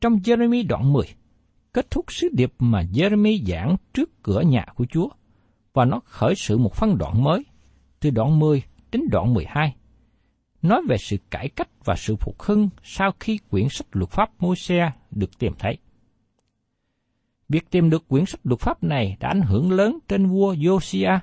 trong 0.00 0.16
Jeremy 0.16 0.66
đoạn 0.66 0.92
10, 0.92 1.04
kết 1.72 1.90
thúc 1.90 2.12
sứ 2.12 2.28
điệp 2.32 2.52
mà 2.58 2.82
Jeremy 2.82 3.44
giảng 3.44 3.76
trước 3.94 4.22
cửa 4.22 4.40
nhà 4.40 4.64
của 4.74 4.86
Chúa, 4.90 5.08
và 5.72 5.84
nó 5.84 6.00
khởi 6.04 6.34
sự 6.36 6.58
một 6.58 6.74
phân 6.74 6.98
đoạn 6.98 7.22
mới, 7.22 7.44
từ 8.00 8.10
đoạn 8.10 8.38
10 8.38 8.62
đến 8.92 9.02
đoạn 9.10 9.34
12, 9.34 9.76
nói 10.62 10.82
về 10.88 10.96
sự 10.98 11.16
cải 11.30 11.48
cách 11.48 11.68
và 11.84 11.94
sự 11.96 12.16
phục 12.16 12.42
hưng 12.42 12.68
sau 12.82 13.12
khi 13.20 13.38
quyển 13.50 13.66
sách 13.70 13.86
luật 13.92 14.10
pháp 14.10 14.30
Môi-se 14.38 14.92
được 15.10 15.38
tìm 15.38 15.52
thấy. 15.58 15.78
Việc 17.48 17.70
tìm 17.70 17.90
được 17.90 18.08
quyển 18.08 18.26
sách 18.26 18.40
luật 18.44 18.60
pháp 18.60 18.82
này 18.82 19.16
đã 19.20 19.28
ảnh 19.28 19.42
hưởng 19.42 19.72
lớn 19.72 19.98
trên 20.08 20.26
vua 20.26 20.54
Josiah. 20.54 21.18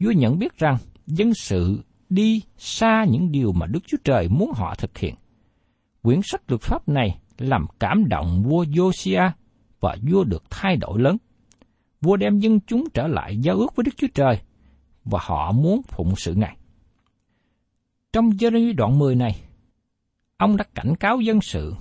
Vua 0.00 0.10
nhận 0.10 0.38
biết 0.38 0.58
rằng 0.58 0.76
dân 1.06 1.34
sự 1.34 1.82
đi 2.08 2.42
xa 2.56 3.04
những 3.08 3.32
điều 3.32 3.52
mà 3.52 3.66
Đức 3.66 3.80
Chúa 3.86 3.98
Trời 4.04 4.28
muốn 4.28 4.52
họ 4.54 4.74
thực 4.74 4.98
hiện. 4.98 5.14
Quyển 6.06 6.20
sách 6.22 6.42
luật 6.48 6.62
pháp 6.62 6.88
này 6.88 7.18
làm 7.38 7.66
cảm 7.80 8.08
động 8.08 8.42
vua 8.42 8.64
Josia 8.64 9.30
và 9.80 9.96
vua 10.10 10.24
được 10.24 10.44
thay 10.50 10.76
đổi 10.76 11.00
lớn. 11.00 11.16
Vua 12.00 12.16
đem 12.16 12.38
dân 12.38 12.60
chúng 12.60 12.84
trở 12.94 13.06
lại 13.06 13.38
giao 13.38 13.56
ước 13.56 13.76
với 13.76 13.84
Đức 13.84 13.90
Chúa 13.96 14.06
Trời 14.14 14.40
và 15.04 15.18
họ 15.22 15.52
muốn 15.52 15.82
phụng 15.82 16.14
sự 16.16 16.34
Ngài. 16.34 16.56
Trong 18.12 18.30
Jeremy 18.30 18.74
đoạn 18.76 18.98
10 18.98 19.14
này, 19.14 19.40
ông 20.36 20.56
đã 20.56 20.64
cảnh 20.74 20.94
cáo 21.00 21.20
dân 21.20 21.40
sự 21.40 21.74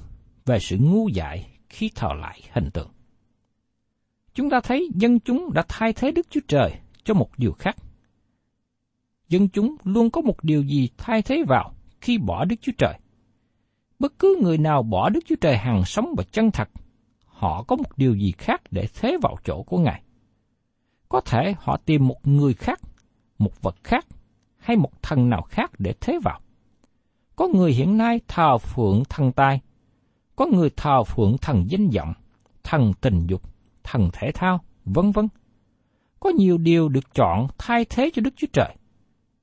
về 0.46 0.60
sự 0.60 0.78
ngu 0.80 1.10
dại 1.10 1.48
khi 1.70 1.92
thờ 1.96 2.10
lại 2.22 2.42
hình 2.52 2.70
tượng. 2.74 2.90
Chúng 4.34 4.50
ta 4.50 4.60
thấy 4.64 4.90
dân 4.96 5.20
chúng 5.20 5.54
đã 5.54 5.64
thay 5.70 5.94
thế 5.94 6.12
Đức 6.12 6.28
Chúa 6.30 6.42
Trời 6.48 6.74
cho 7.04 7.14
một 7.14 7.30
điều 7.38 7.52
khác. 7.52 7.76
Dân 9.30 9.50
chúng 9.50 9.76
luôn 9.84 10.10
có 10.10 10.22
một 10.22 10.44
điều 10.44 10.64
gì 10.64 10.90
thay 10.98 11.22
thế 11.22 11.44
vào 11.48 11.74
khi 12.02 12.18
bỏ 12.18 12.46
Đức 12.46 12.56
Chúa 12.62 12.74
Trời. 12.78 13.00
Bất 14.00 14.20
cứ 14.20 14.40
người 14.42 14.58
nào 14.58 14.84
bỏ 14.84 15.10
Đức 15.10 15.20
Chúa 15.26 15.36
Trời 15.42 15.58
hàng 15.58 15.86
sống 15.86 16.14
và 16.18 16.24
chân 16.32 16.52
thật, 16.52 16.70
họ 17.26 17.64
có 17.64 17.76
một 17.76 17.98
điều 17.98 18.16
gì 18.16 18.32
khác 18.38 18.62
để 18.72 18.88
thế 18.94 19.18
vào 19.22 19.36
chỗ 19.44 19.64
của 19.64 19.78
Ngài. 19.78 20.02
Có 21.10 21.22
thể 21.22 21.56
họ 21.60 21.78
tìm 21.78 22.08
một 22.08 22.28
người 22.28 22.54
khác, 22.54 22.80
một 23.38 23.62
vật 23.62 23.76
khác, 23.84 24.06
hay 24.58 24.78
một 24.78 25.02
thần 25.02 25.30
nào 25.30 25.42
khác 25.42 25.72
để 25.80 25.94
thế 26.02 26.20
vào. 26.24 26.40
Có 27.36 27.48
người 27.48 27.72
hiện 27.72 27.98
nay 27.98 28.22
thờ 28.28 28.58
phượng 28.58 29.04
thần 29.10 29.32
tài, 29.32 29.62
có 30.36 30.46
người 30.46 30.70
thờ 30.78 31.04
phượng 31.04 31.38
thần 31.38 31.66
danh 31.70 31.90
vọng, 31.90 32.14
thần 32.64 32.94
tình 33.02 33.28
dục, 33.28 33.42
thần 33.84 34.10
thể 34.14 34.32
thao, 34.34 34.60
vân 34.86 35.12
vân. 35.12 35.28
Có 36.20 36.30
nhiều 36.30 36.58
điều 36.58 36.90
được 36.90 37.14
chọn 37.14 37.48
thay 37.58 37.86
thế 37.86 38.10
cho 38.14 38.22
Đức 38.22 38.34
Chúa 38.36 38.48
Trời. 38.54 38.76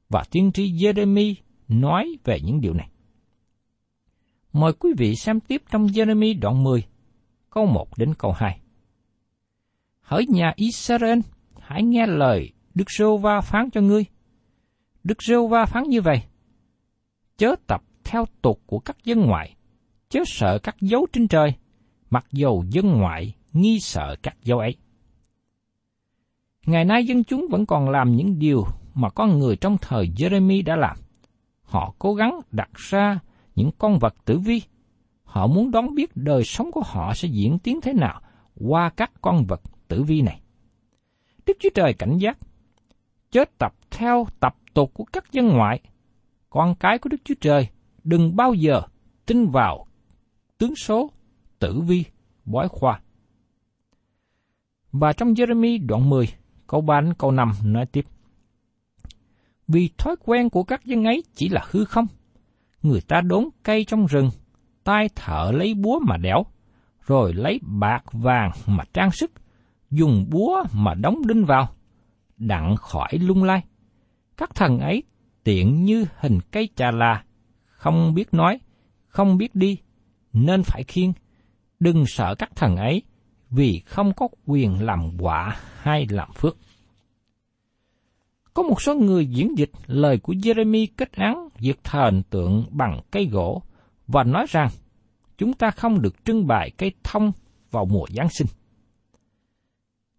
Và 0.08 0.24
tiên 0.30 0.52
tri 0.52 0.72
Jeremy 0.72 1.34
nói 1.68 2.18
về 2.24 2.40
những 2.40 2.60
điều 2.60 2.74
này. 2.74 2.91
Mời 4.52 4.72
quý 4.72 4.92
vị 4.98 5.16
xem 5.16 5.40
tiếp 5.40 5.62
trong 5.70 5.86
Jeremy 5.86 6.40
đoạn 6.40 6.62
10, 6.62 6.84
câu 7.50 7.66
1 7.66 7.98
đến 7.98 8.14
câu 8.18 8.32
2. 8.32 8.60
Hỡi 10.00 10.26
nhà 10.28 10.52
Israel, 10.56 11.18
hãy 11.60 11.82
nghe 11.82 12.06
lời 12.06 12.52
Đức 12.74 12.84
giê 12.98 13.04
va 13.22 13.40
phán 13.40 13.70
cho 13.70 13.80
ngươi. 13.80 14.04
Đức 15.04 15.22
giê 15.22 15.34
va 15.50 15.64
phán 15.64 15.82
như 15.82 16.00
vậy. 16.00 16.22
Chớ 17.36 17.54
tập 17.66 17.82
theo 18.04 18.24
tục 18.42 18.60
của 18.66 18.78
các 18.78 18.96
dân 19.04 19.20
ngoại, 19.20 19.56
chớ 20.08 20.20
sợ 20.26 20.58
các 20.62 20.76
dấu 20.80 21.06
trên 21.12 21.28
trời, 21.28 21.52
mặc 22.10 22.26
dầu 22.32 22.64
dân 22.70 22.86
ngoại 22.86 23.34
nghi 23.52 23.78
sợ 23.80 24.16
các 24.22 24.36
dấu 24.42 24.58
ấy. 24.58 24.76
Ngày 26.66 26.84
nay 26.84 27.04
dân 27.04 27.24
chúng 27.24 27.46
vẫn 27.50 27.66
còn 27.66 27.90
làm 27.90 28.16
những 28.16 28.38
điều 28.38 28.64
mà 28.94 29.10
con 29.10 29.38
người 29.38 29.56
trong 29.56 29.76
thời 29.80 30.10
Jeremy 30.16 30.64
đã 30.64 30.76
làm. 30.76 30.96
Họ 31.62 31.94
cố 31.98 32.14
gắng 32.14 32.40
đặt 32.50 32.70
ra 32.74 33.18
những 33.54 33.70
con 33.78 33.98
vật 33.98 34.14
tử 34.24 34.38
vi. 34.38 34.62
Họ 35.22 35.46
muốn 35.46 35.70
đoán 35.70 35.94
biết 35.94 36.16
đời 36.16 36.44
sống 36.44 36.72
của 36.72 36.82
họ 36.84 37.14
sẽ 37.14 37.28
diễn 37.28 37.58
tiến 37.58 37.80
thế 37.80 37.92
nào 37.92 38.20
qua 38.54 38.90
các 38.90 39.12
con 39.20 39.44
vật 39.44 39.60
tử 39.88 40.02
vi 40.02 40.22
này. 40.22 40.40
Đức 41.46 41.56
Chúa 41.60 41.68
Trời 41.74 41.94
cảnh 41.94 42.18
giác, 42.18 42.38
chớ 43.30 43.44
tập 43.58 43.74
theo 43.90 44.26
tập 44.40 44.56
tục 44.74 44.90
của 44.94 45.04
các 45.04 45.32
dân 45.32 45.48
ngoại. 45.48 45.80
Con 46.50 46.74
cái 46.74 46.98
của 46.98 47.08
Đức 47.08 47.20
Chúa 47.24 47.34
Trời 47.40 47.68
đừng 48.04 48.36
bao 48.36 48.54
giờ 48.54 48.82
tin 49.26 49.46
vào 49.46 49.86
tướng 50.58 50.76
số, 50.76 51.10
tử 51.58 51.80
vi, 51.80 52.04
bói 52.44 52.68
khoa. 52.68 53.00
Và 54.92 55.12
trong 55.12 55.34
Jeremy 55.34 55.86
đoạn 55.86 56.10
10, 56.10 56.28
câu 56.66 56.80
3 56.80 57.00
đến 57.00 57.14
câu 57.14 57.30
5 57.30 57.52
nói 57.64 57.86
tiếp. 57.86 58.06
Vì 59.68 59.90
thói 59.98 60.16
quen 60.24 60.50
của 60.50 60.62
các 60.62 60.84
dân 60.84 61.04
ấy 61.04 61.24
chỉ 61.34 61.48
là 61.48 61.66
hư 61.70 61.84
không. 61.84 62.06
Người 62.82 63.00
ta 63.00 63.20
đốn 63.20 63.48
cây 63.62 63.84
trong 63.84 64.06
rừng, 64.06 64.30
tay 64.84 65.08
thợ 65.14 65.50
lấy 65.54 65.74
búa 65.74 65.98
mà 65.98 66.16
đẽo, 66.16 66.44
rồi 67.06 67.32
lấy 67.32 67.60
bạc 67.62 68.04
vàng 68.12 68.50
mà 68.66 68.84
trang 68.94 69.10
sức, 69.10 69.32
dùng 69.90 70.26
búa 70.30 70.64
mà 70.72 70.94
đóng 70.94 71.26
đinh 71.26 71.44
vào, 71.44 71.68
đặng 72.36 72.76
khỏi 72.76 73.18
lung 73.20 73.42
lay. 73.44 73.64
Các 74.36 74.54
thần 74.54 74.78
ấy 74.78 75.02
tiện 75.44 75.84
như 75.84 76.06
hình 76.18 76.38
cây 76.50 76.68
trà 76.76 76.90
là, 76.90 77.24
không 77.62 78.14
biết 78.14 78.34
nói, 78.34 78.60
không 79.06 79.36
biết 79.36 79.54
đi, 79.54 79.78
nên 80.32 80.62
phải 80.62 80.82
khiêng. 80.88 81.12
Đừng 81.80 82.04
sợ 82.06 82.34
các 82.38 82.56
thần 82.56 82.76
ấy, 82.76 83.02
vì 83.50 83.82
không 83.86 84.12
có 84.14 84.28
quyền 84.46 84.82
làm 84.84 85.10
quả 85.18 85.56
hay 85.80 86.06
làm 86.10 86.32
phước. 86.32 86.56
Có 88.54 88.62
một 88.62 88.82
số 88.82 88.94
người 88.94 89.26
diễn 89.26 89.58
dịch 89.58 89.70
lời 89.86 90.18
của 90.18 90.32
Jeremy 90.32 90.86
kết 90.96 91.12
án 91.12 91.48
việc 91.58 91.80
thờ 91.84 92.04
hình 92.04 92.22
tượng 92.30 92.64
bằng 92.70 93.00
cây 93.10 93.26
gỗ 93.26 93.62
và 94.06 94.24
nói 94.24 94.46
rằng 94.48 94.68
chúng 95.38 95.52
ta 95.52 95.70
không 95.70 96.02
được 96.02 96.24
trưng 96.24 96.46
bày 96.46 96.70
cây 96.78 96.92
thông 97.02 97.32
vào 97.70 97.84
mùa 97.84 98.06
Giáng 98.16 98.28
sinh. 98.28 98.46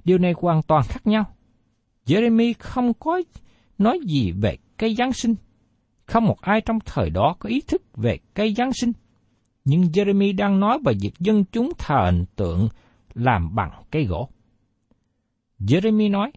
Điều 0.03 0.17
này 0.17 0.33
hoàn 0.37 0.61
toàn 0.61 0.83
khác 0.87 1.07
nhau. 1.07 1.25
Jeremy 2.05 2.53
không 2.59 2.93
có 2.93 3.21
nói 3.77 3.99
gì 4.07 4.31
về 4.31 4.57
cây 4.77 4.95
Giáng 4.95 5.13
sinh. 5.13 5.35
Không 6.05 6.25
một 6.25 6.41
ai 6.41 6.61
trong 6.61 6.79
thời 6.85 7.09
đó 7.09 7.35
có 7.39 7.49
ý 7.49 7.61
thức 7.61 7.81
về 7.95 8.17
cây 8.33 8.53
Giáng 8.53 8.73
sinh. 8.73 8.91
Nhưng 9.65 9.81
Jeremy 9.81 10.35
đang 10.35 10.59
nói 10.59 10.79
về 10.85 10.93
việc 11.01 11.13
dân 11.19 11.45
chúng 11.51 11.71
thờ 11.77 12.05
hình 12.05 12.25
tượng 12.35 12.69
làm 13.13 13.55
bằng 13.55 13.83
cây 13.91 14.05
gỗ. 14.05 14.29
Jeremy 15.59 16.11
nói, 16.11 16.31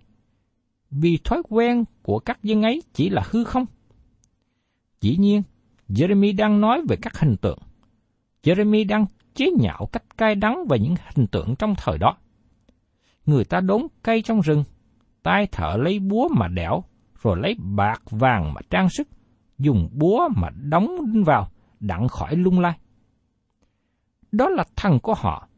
vì 0.91 1.19
thói 1.25 1.43
quen 1.49 1.85
của 2.03 2.19
các 2.19 2.43
dân 2.43 2.63
ấy 2.63 2.83
chỉ 2.93 3.09
là 3.09 3.23
hư 3.31 3.45
không. 3.45 3.67
Dĩ 5.01 5.17
nhiên, 5.17 5.43
Jeremy 5.89 6.37
đang 6.37 6.61
nói 6.61 6.83
về 6.89 6.97
các 7.03 7.19
hình 7.19 7.37
tượng. 7.37 7.59
Jeremy 8.43 8.87
đang 8.89 9.07
chế 9.35 9.51
nhạo 9.59 9.89
cách 9.93 10.17
cay 10.17 10.35
đắng 10.35 10.67
về 10.69 10.79
những 10.79 10.95
hình 11.15 11.27
tượng 11.27 11.57
trong 11.57 11.75
thời 11.77 11.99
đó. 11.99 12.17
Người 13.27 13.45
ta 13.45 13.61
đốn 13.61 13.87
cây 14.03 14.23
trong 14.23 14.41
rừng, 14.41 14.65
tay 15.23 15.47
thợ 15.47 15.77
lấy 15.77 15.99
búa 15.99 16.29
mà 16.29 16.49
đẽo, 16.49 16.85
rồi 17.23 17.37
lấy 17.41 17.57
bạc 17.59 18.03
vàng 18.11 18.55
mà 18.55 18.61
trang 18.71 18.89
sức, 18.89 19.09
dùng 19.59 19.89
búa 19.93 20.29
mà 20.37 20.49
đóng 20.51 21.13
đinh 21.13 21.25
vào, 21.25 21.51
đặng 21.81 22.09
khỏi 22.09 22.37
lung 22.37 22.61
lay. 22.61 22.79
Đó 24.33 24.49
là 24.49 24.65
thần 24.77 25.01
của 25.01 25.15
họ. 25.15 25.49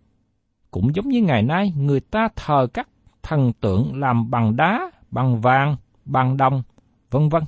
Cũng 0.70 0.94
giống 0.94 1.08
như 1.08 1.22
ngày 1.22 1.42
nay 1.42 1.72
người 1.76 2.00
ta 2.00 2.28
thờ 2.36 2.66
các 2.74 2.88
thần 3.22 3.52
tượng 3.60 4.00
làm 4.00 4.30
bằng 4.30 4.56
đá, 4.56 4.90
bằng 5.10 5.40
vàng, 5.40 5.76
bằng 6.04 6.36
đồng, 6.36 6.62
vân 7.10 7.28
vân. 7.28 7.42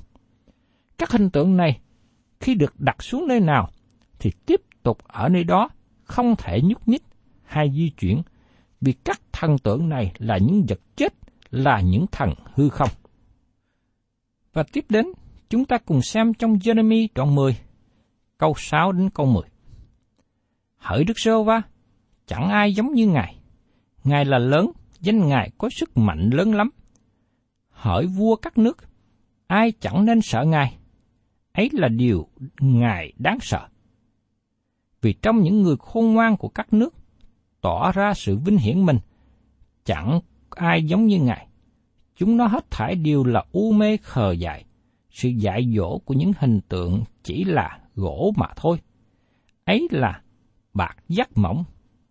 Các 0.97 1.11
hình 1.11 1.29
tượng 1.29 1.57
này 1.57 1.79
khi 2.39 2.55
được 2.55 2.79
đặt 2.79 3.03
xuống 3.03 3.27
nơi 3.27 3.39
nào 3.39 3.69
thì 4.19 4.31
tiếp 4.45 4.61
tục 4.83 4.97
ở 5.07 5.29
nơi 5.29 5.43
đó 5.43 5.69
không 6.03 6.35
thể 6.35 6.61
nhúc 6.61 6.87
nhích 6.87 7.03
hay 7.43 7.71
di 7.71 7.89
chuyển 7.89 8.21
vì 8.81 8.91
các 8.91 9.21
thần 9.31 9.57
tượng 9.57 9.89
này 9.89 10.11
là 10.17 10.37
những 10.37 10.65
vật 10.67 10.79
chết, 10.95 11.13
là 11.49 11.81
những 11.81 12.05
thần 12.11 12.33
hư 12.53 12.69
không. 12.69 12.89
Và 14.53 14.63
tiếp 14.73 14.85
đến, 14.89 15.05
chúng 15.49 15.65
ta 15.65 15.77
cùng 15.77 16.01
xem 16.01 16.33
trong 16.33 16.53
Jeremy 16.53 17.07
đoạn 17.15 17.35
10, 17.35 17.57
câu 18.37 18.53
6 18.57 18.91
đến 18.91 19.09
câu 19.09 19.25
10. 19.25 19.43
Hỡi 20.77 21.03
Đức 21.03 21.19
Sơ 21.19 21.43
Va, 21.43 21.61
chẳng 22.27 22.49
ai 22.49 22.73
giống 22.73 22.93
như 22.93 23.07
Ngài. 23.07 23.35
Ngài 24.03 24.25
là 24.25 24.37
lớn, 24.37 24.71
danh 24.99 25.27
Ngài 25.27 25.51
có 25.57 25.69
sức 25.69 25.97
mạnh 25.97 26.29
lớn 26.33 26.53
lắm. 26.55 26.69
Hỡi 27.81 28.07
vua 28.07 28.35
các 28.35 28.57
nước, 28.57 28.77
ai 29.47 29.71
chẳng 29.79 30.05
nên 30.05 30.21
sợ 30.21 30.43
Ngài. 30.43 30.77
Ấy 31.53 31.69
là 31.73 31.87
điều 31.87 32.27
Ngài 32.59 33.13
đáng 33.17 33.37
sợ. 33.41 33.67
Vì 35.01 35.13
trong 35.13 35.41
những 35.41 35.61
người 35.61 35.75
khôn 35.79 36.13
ngoan 36.13 36.37
của 36.37 36.47
các 36.47 36.73
nước, 36.73 36.93
tỏ 37.61 37.91
ra 37.91 38.13
sự 38.13 38.37
vinh 38.37 38.57
hiển 38.57 38.85
mình, 38.85 38.97
chẳng 39.85 40.19
ai 40.49 40.83
giống 40.83 41.05
như 41.05 41.19
Ngài. 41.19 41.47
Chúng 42.15 42.37
nó 42.37 42.47
hết 42.47 42.71
thải 42.71 42.95
đều 42.95 43.23
là 43.23 43.45
u 43.51 43.71
mê 43.71 43.97
khờ 43.97 44.31
dại. 44.31 44.65
Sự 45.11 45.29
dạy 45.29 45.73
dỗ 45.75 45.97
của 45.97 46.13
những 46.13 46.31
hình 46.39 46.61
tượng 46.69 47.03
chỉ 47.23 47.43
là 47.43 47.79
gỗ 47.95 48.33
mà 48.37 48.47
thôi. 48.55 48.77
Ấy 49.65 49.87
là 49.91 50.21
bạc 50.73 50.97
dắt 51.09 51.29
mỏng, 51.35 51.63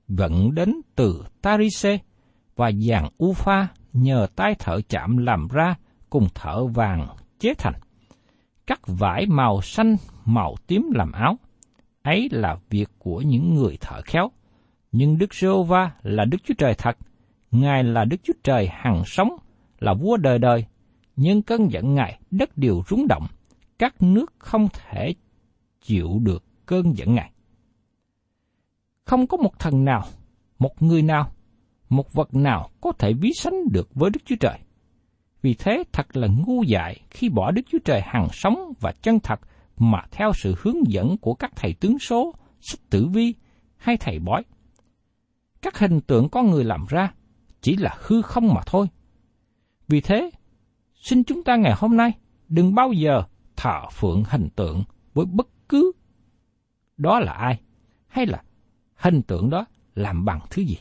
vận 0.09 0.55
đến 0.55 0.75
từ 0.95 1.25
Tarise 1.43 1.99
và 2.57 2.71
vàng 2.87 3.09
Ufa 3.19 3.67
nhờ 3.93 4.27
tay 4.37 4.55
thợ 4.55 4.81
chạm 4.89 5.17
làm 5.17 5.49
ra 5.49 5.75
cùng 6.11 6.29
thợ 6.35 6.65
vàng 6.65 7.07
chế 7.39 7.55
thành. 7.59 7.75
Cắt 8.67 8.81
vải 8.87 9.27
màu 9.27 9.63
xanh, 9.63 9.97
màu 10.25 10.55
tím 10.67 10.91
làm 10.95 11.13
áo. 11.13 11.37
Ấy 12.03 12.29
là 12.33 12.57
việc 12.71 12.89
của 12.99 13.21
những 13.21 13.55
người 13.55 13.79
thợ 13.81 14.01
khéo. 14.05 14.31
Nhưng 14.93 15.19
Đức 15.19 15.35
giê 15.35 15.49
va 15.69 15.93
là 16.03 16.25
Đức 16.25 16.39
Chúa 16.45 16.55
Trời 16.59 16.75
thật. 16.75 16.97
Ngài 17.51 17.85
là 17.85 18.05
Đức 18.05 18.17
Chúa 18.23 18.33
Trời 18.43 18.69
hằng 18.73 19.03
sống, 19.07 19.29
là 19.79 19.95
vua 19.95 20.17
đời 20.17 20.39
đời. 20.39 20.65
Nhưng 21.17 21.43
cơn 21.43 21.73
giận 21.73 21.95
Ngài, 21.95 22.21
đất 22.31 22.59
đều 22.59 22.83
rúng 22.89 23.07
động. 23.09 23.27
Các 23.79 24.03
nước 24.03 24.33
không 24.39 24.69
thể 24.73 25.15
chịu 25.81 26.19
được 26.23 26.45
cơn 26.67 26.97
giận 26.97 27.15
Ngài. 27.15 27.33
Không 29.05 29.27
có 29.27 29.37
một 29.37 29.59
thần 29.59 29.85
nào, 29.85 30.05
một 30.59 30.83
người 30.83 31.03
nào, 31.03 31.33
một 31.91 32.13
vật 32.13 32.35
nào 32.35 32.71
có 32.81 32.93
thể 32.99 33.13
ví 33.13 33.31
sánh 33.35 33.73
được 33.73 33.89
với 33.95 34.11
Đức 34.11 34.21
Chúa 34.25 34.37
Trời. 34.41 34.59
Vì 35.43 35.55
thế 35.55 35.85
thật 35.93 36.17
là 36.17 36.29
ngu 36.29 36.63
dại 36.63 37.01
khi 37.11 37.29
bỏ 37.29 37.51
Đức 37.51 37.63
Chúa 37.71 37.79
Trời 37.85 38.01
hằng 38.05 38.29
sống 38.33 38.73
và 38.81 38.93
chân 39.03 39.21
thật 39.21 39.41
mà 39.79 40.03
theo 40.11 40.33
sự 40.35 40.55
hướng 40.59 40.93
dẫn 40.93 41.17
của 41.17 41.35
các 41.35 41.53
thầy 41.57 41.75
tướng 41.75 41.99
số, 41.99 42.35
sách 42.61 42.81
tử 42.91 43.07
vi 43.13 43.35
hay 43.77 43.97
thầy 43.97 44.19
bói. 44.19 44.43
Các 45.63 45.79
hình 45.79 46.01
tượng 46.01 46.29
con 46.29 46.51
người 46.51 46.65
làm 46.65 46.87
ra 46.89 47.13
chỉ 47.61 47.77
là 47.77 47.97
hư 48.01 48.23
không 48.23 48.55
mà 48.55 48.61
thôi. 48.67 48.87
Vì 49.89 50.01
thế, 50.01 50.31
xin 50.95 51.25
chúng 51.25 51.45
ta 51.45 51.57
ngày 51.57 51.73
hôm 51.77 51.97
nay 51.97 52.13
đừng 52.49 52.75
bao 52.75 52.93
giờ 52.93 53.23
thờ 53.57 53.81
phượng 53.93 54.25
hình 54.27 54.49
tượng 54.57 54.85
với 55.15 55.27
bất 55.27 55.49
cứ 55.69 55.93
đó 56.97 57.21
là 57.21 57.33
ai, 57.33 57.61
hay 58.07 58.27
là 58.27 58.43
hình 58.95 59.23
tượng 59.23 59.51
đó 59.51 59.67
làm 59.95 60.25
bằng 60.25 60.41
thứ 60.51 60.63
gì. 60.63 60.77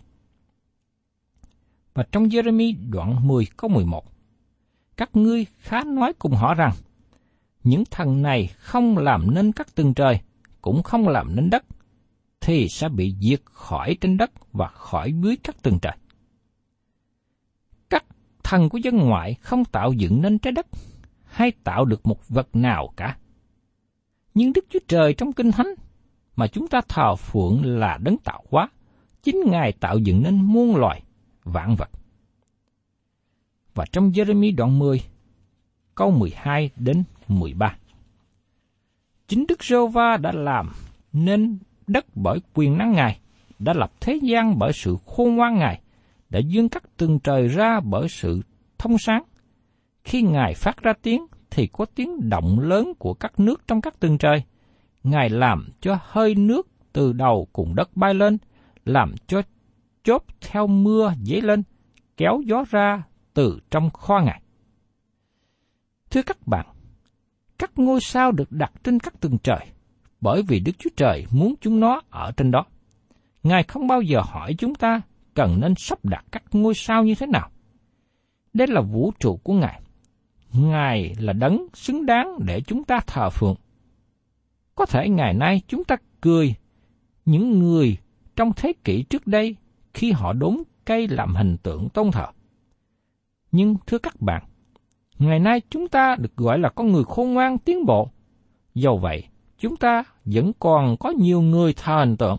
Và 1.94 2.04
trong 2.12 2.24
Jeremy 2.24 2.76
đoạn 2.90 3.28
10 3.28 3.46
câu 3.58 3.70
11, 3.70 4.06
các 4.98 5.10
ngươi 5.16 5.46
khá 5.60 5.84
nói 5.84 6.14
cùng 6.20 6.32
họ 6.32 6.54
rằng, 6.54 6.72
những 7.64 7.84
thần 7.92 8.22
này 8.22 8.48
không 8.48 8.98
làm 8.98 9.34
nên 9.34 9.52
các 9.52 9.76
tầng 9.76 9.94
trời, 9.94 10.20
cũng 10.62 10.84
không 10.84 11.08
làm 11.08 11.36
nên 11.36 11.50
đất, 11.50 11.66
thì 12.42 12.68
sẽ 12.70 12.90
bị 12.90 13.16
diệt 13.20 13.42
khỏi 13.46 13.98
trên 14.02 14.18
đất 14.18 14.32
và 14.54 14.68
khỏi 14.68 15.14
dưới 15.24 15.38
các 15.44 15.62
tầng 15.62 15.80
trời. 15.82 15.98
Các 17.90 18.06
thần 18.44 18.70
của 18.70 18.78
dân 18.78 18.98
ngoại 18.98 19.34
không 19.34 19.66
tạo 19.66 19.94
dựng 19.94 20.22
nên 20.22 20.40
trái 20.40 20.52
đất, 20.52 20.68
hay 21.26 21.52
tạo 21.64 21.86
được 21.86 22.06
một 22.06 22.30
vật 22.30 22.48
nào 22.54 22.94
cả. 22.98 23.18
Nhưng 24.34 24.54
Đức 24.54 24.66
Chúa 24.70 24.80
Trời 24.88 25.14
trong 25.14 25.34
Kinh 25.34 25.52
Thánh 25.52 25.68
mà 26.36 26.48
chúng 26.48 26.68
ta 26.68 26.82
thờ 26.88 27.16
phượng 27.16 27.80
là 27.80 27.98
đấng 28.02 28.18
tạo 28.18 28.44
hóa, 28.52 28.70
chính 29.24 29.38
Ngài 29.46 29.72
tạo 29.72 29.98
dựng 29.98 30.24
nên 30.24 30.42
muôn 30.42 30.76
loài, 30.76 31.04
vạn 31.50 31.76
vật. 31.76 31.90
Và 33.76 33.86
trong 33.92 34.12
Jeremy 34.12 34.56
đoạn 34.56 34.80
10, 34.80 35.02
câu 35.96 36.12
12 36.12 36.70
đến 36.76 37.04
13. 37.28 37.76
Chính 39.28 39.46
Đức 39.48 39.64
giê 39.64 39.78
va 39.94 40.18
đã 40.18 40.32
làm 40.32 40.72
nên 41.14 41.58
đất 41.88 42.06
bởi 42.16 42.40
quyền 42.54 42.78
năng 42.78 42.92
Ngài, 42.92 43.20
đã 43.60 43.74
lập 43.74 43.92
thế 44.02 44.20
gian 44.22 44.60
bởi 44.60 44.74
sự 44.74 44.98
khôn 45.06 45.36
ngoan 45.36 45.58
Ngài, 45.58 45.82
đã 46.30 46.40
dương 46.40 46.70
các 46.70 46.84
tầng 46.98 47.20
trời 47.20 47.48
ra 47.48 47.80
bởi 47.80 48.10
sự 48.10 48.42
thông 48.78 48.98
sáng. 48.98 49.24
Khi 50.04 50.22
Ngài 50.22 50.54
phát 50.54 50.82
ra 50.82 50.94
tiếng, 51.02 51.26
thì 51.52 51.68
có 51.68 51.86
tiếng 51.96 52.30
động 52.30 52.60
lớn 52.60 52.94
của 53.00 53.14
các 53.14 53.40
nước 53.40 53.62
trong 53.68 53.82
các 53.82 54.00
tầng 54.00 54.18
trời. 54.18 54.44
Ngài 55.04 55.30
làm 55.30 55.70
cho 55.82 55.98
hơi 56.02 56.36
nước 56.36 56.68
từ 56.94 57.14
đầu 57.14 57.48
cùng 57.54 57.76
đất 57.76 57.90
bay 57.96 58.14
lên, 58.14 58.38
làm 58.86 59.16
cho 59.28 59.42
chốt 60.10 60.24
theo 60.42 60.68
mưa 60.68 61.14
dấy 61.24 61.42
lên, 61.42 61.64
kéo 62.18 62.42
gió 62.46 62.64
ra 62.70 63.04
từ 63.34 63.60
trong 63.72 63.90
kho 63.90 64.20
Ngài. 64.20 64.42
Thưa 66.10 66.22
các 66.22 66.48
bạn, 66.48 66.66
các 67.60 67.72
ngôi 67.76 68.00
sao 68.02 68.32
được 68.32 68.52
đặt 68.52 68.72
trên 68.84 69.00
các 69.00 69.20
tầng 69.20 69.38
trời, 69.44 69.66
bởi 70.22 70.44
vì 70.48 70.60
Đức 70.60 70.72
Chúa 70.80 70.90
Trời 70.98 71.26
muốn 71.32 71.54
chúng 71.62 71.80
nó 71.80 72.02
ở 72.10 72.32
trên 72.38 72.52
đó. 72.52 72.66
Ngài 73.44 73.64
không 73.64 73.88
bao 73.88 74.02
giờ 74.02 74.22
hỏi 74.24 74.56
chúng 74.58 74.76
ta 74.76 75.02
cần 75.34 75.60
nên 75.62 75.74
sắp 75.78 76.06
đặt 76.06 76.26
các 76.32 76.44
ngôi 76.52 76.74
sao 76.76 77.04
như 77.04 77.16
thế 77.16 77.28
nào. 77.28 77.50
Đây 78.54 78.68
là 78.68 78.82
vũ 78.82 79.12
trụ 79.20 79.38
của 79.44 79.54
Ngài. 79.54 79.82
Ngài 80.54 81.16
là 81.20 81.34
đấng 81.34 81.68
xứng 81.74 82.06
đáng 82.06 82.40
để 82.46 82.62
chúng 82.62 82.84
ta 82.84 83.00
thờ 83.08 83.30
phượng. 83.30 83.56
Có 84.76 84.86
thể 84.86 85.10
ngày 85.10 85.34
nay 85.34 85.62
chúng 85.68 85.84
ta 85.84 85.96
cười 86.22 86.56
những 87.26 87.60
người 87.60 87.98
trong 88.36 88.52
thế 88.56 88.74
kỷ 88.84 89.04
trước 89.04 89.28
đây 89.28 89.56
khi 89.94 90.12
họ 90.12 90.34
đốn 90.34 90.58
cây 90.86 91.08
làm 91.08 91.36
hình 91.36 91.58
tượng 91.58 91.90
tôn 91.90 92.12
thờ. 92.12 92.26
Nhưng 93.52 93.76
thưa 93.88 93.98
các 93.98 94.22
bạn, 94.22 94.44
ngày 95.20 95.40
nay 95.40 95.62
chúng 95.70 95.88
ta 95.88 96.16
được 96.20 96.36
gọi 96.36 96.60
là 96.60 96.70
con 96.70 96.92
người 96.92 97.04
khôn 97.04 97.34
ngoan 97.34 97.58
tiến 97.58 97.86
bộ. 97.86 98.10
Dầu 98.74 98.98
vậy, 98.98 99.24
chúng 99.58 99.76
ta 99.76 100.04
vẫn 100.26 100.52
còn 100.60 100.98
có 100.98 101.10
nhiều 101.10 101.42
người 101.42 101.74
thờ 101.74 102.00
hình 102.00 102.18
tượng. 102.18 102.38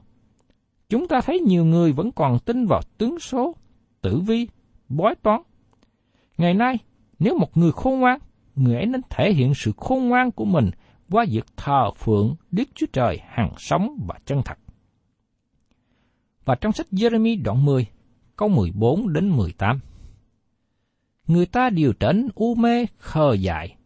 Chúng 0.88 1.08
ta 1.08 1.20
thấy 1.20 1.40
nhiều 1.40 1.64
người 1.64 1.92
vẫn 1.92 2.12
còn 2.12 2.38
tin 2.38 2.66
vào 2.66 2.80
tướng 2.98 3.20
số, 3.20 3.54
tử 4.02 4.20
vi, 4.26 4.48
bói 4.88 5.14
toán. 5.14 5.42
Ngày 6.38 6.54
nay, 6.54 6.78
nếu 7.18 7.38
một 7.38 7.56
người 7.56 7.72
khôn 7.72 8.00
ngoan, 8.00 8.18
người 8.54 8.74
ấy 8.74 8.86
nên 8.86 9.00
thể 9.10 9.32
hiện 9.32 9.54
sự 9.54 9.72
khôn 9.76 10.08
ngoan 10.08 10.30
của 10.30 10.44
mình 10.44 10.70
qua 11.10 11.24
việc 11.30 11.44
thờ 11.56 11.90
phượng 11.96 12.34
Đức 12.50 12.68
Chúa 12.74 12.86
Trời 12.92 13.18
hằng 13.28 13.52
sống 13.56 13.98
và 14.08 14.18
chân 14.24 14.42
thật. 14.44 14.58
Và 16.44 16.54
trong 16.54 16.72
sách 16.72 16.86
Jeremy 16.92 17.42
đoạn 17.42 17.64
10, 17.64 17.86
câu 18.36 18.48
14 18.48 19.12
đến 19.12 19.28
18. 19.28 19.80
Người 21.26 21.46
ta 21.46 21.70
đều 21.70 21.92
trở 21.92 22.12
nên 22.12 22.28
u 22.34 22.54
mê, 22.54 22.86
khờ 22.98 23.32
dại, 23.32 23.76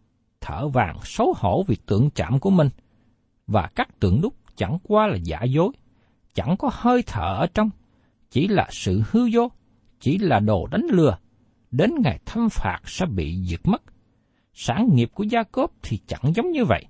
thở 0.40 0.68
vàng 0.68 0.98
xấu 1.02 1.34
hổ 1.36 1.64
vì 1.68 1.76
tượng 1.86 2.10
chạm 2.10 2.38
của 2.38 2.50
mình, 2.50 2.68
và 3.46 3.70
các 3.74 4.00
tượng 4.00 4.20
đúc 4.20 4.34
chẳng 4.56 4.78
qua 4.82 5.06
là 5.06 5.16
giả 5.16 5.42
dối, 5.42 5.72
chẳng 6.34 6.56
có 6.56 6.70
hơi 6.72 7.02
thở 7.06 7.36
ở 7.38 7.46
trong, 7.54 7.70
chỉ 8.30 8.48
là 8.48 8.68
sự 8.70 9.02
hư 9.10 9.28
vô, 9.32 9.50
chỉ 10.00 10.18
là 10.18 10.40
đồ 10.40 10.66
đánh 10.66 10.86
lừa, 10.90 11.18
đến 11.70 11.90
ngày 12.02 12.18
thâm 12.26 12.48
phạt 12.50 12.78
sẽ 12.84 13.06
bị 13.06 13.44
diệt 13.44 13.60
mất. 13.64 13.82
Sản 14.52 14.88
nghiệp 14.92 15.10
của 15.14 15.24
Gia 15.24 15.42
Cốp 15.42 15.72
thì 15.82 15.98
chẳng 16.06 16.32
giống 16.34 16.50
như 16.52 16.64
vậy, 16.64 16.84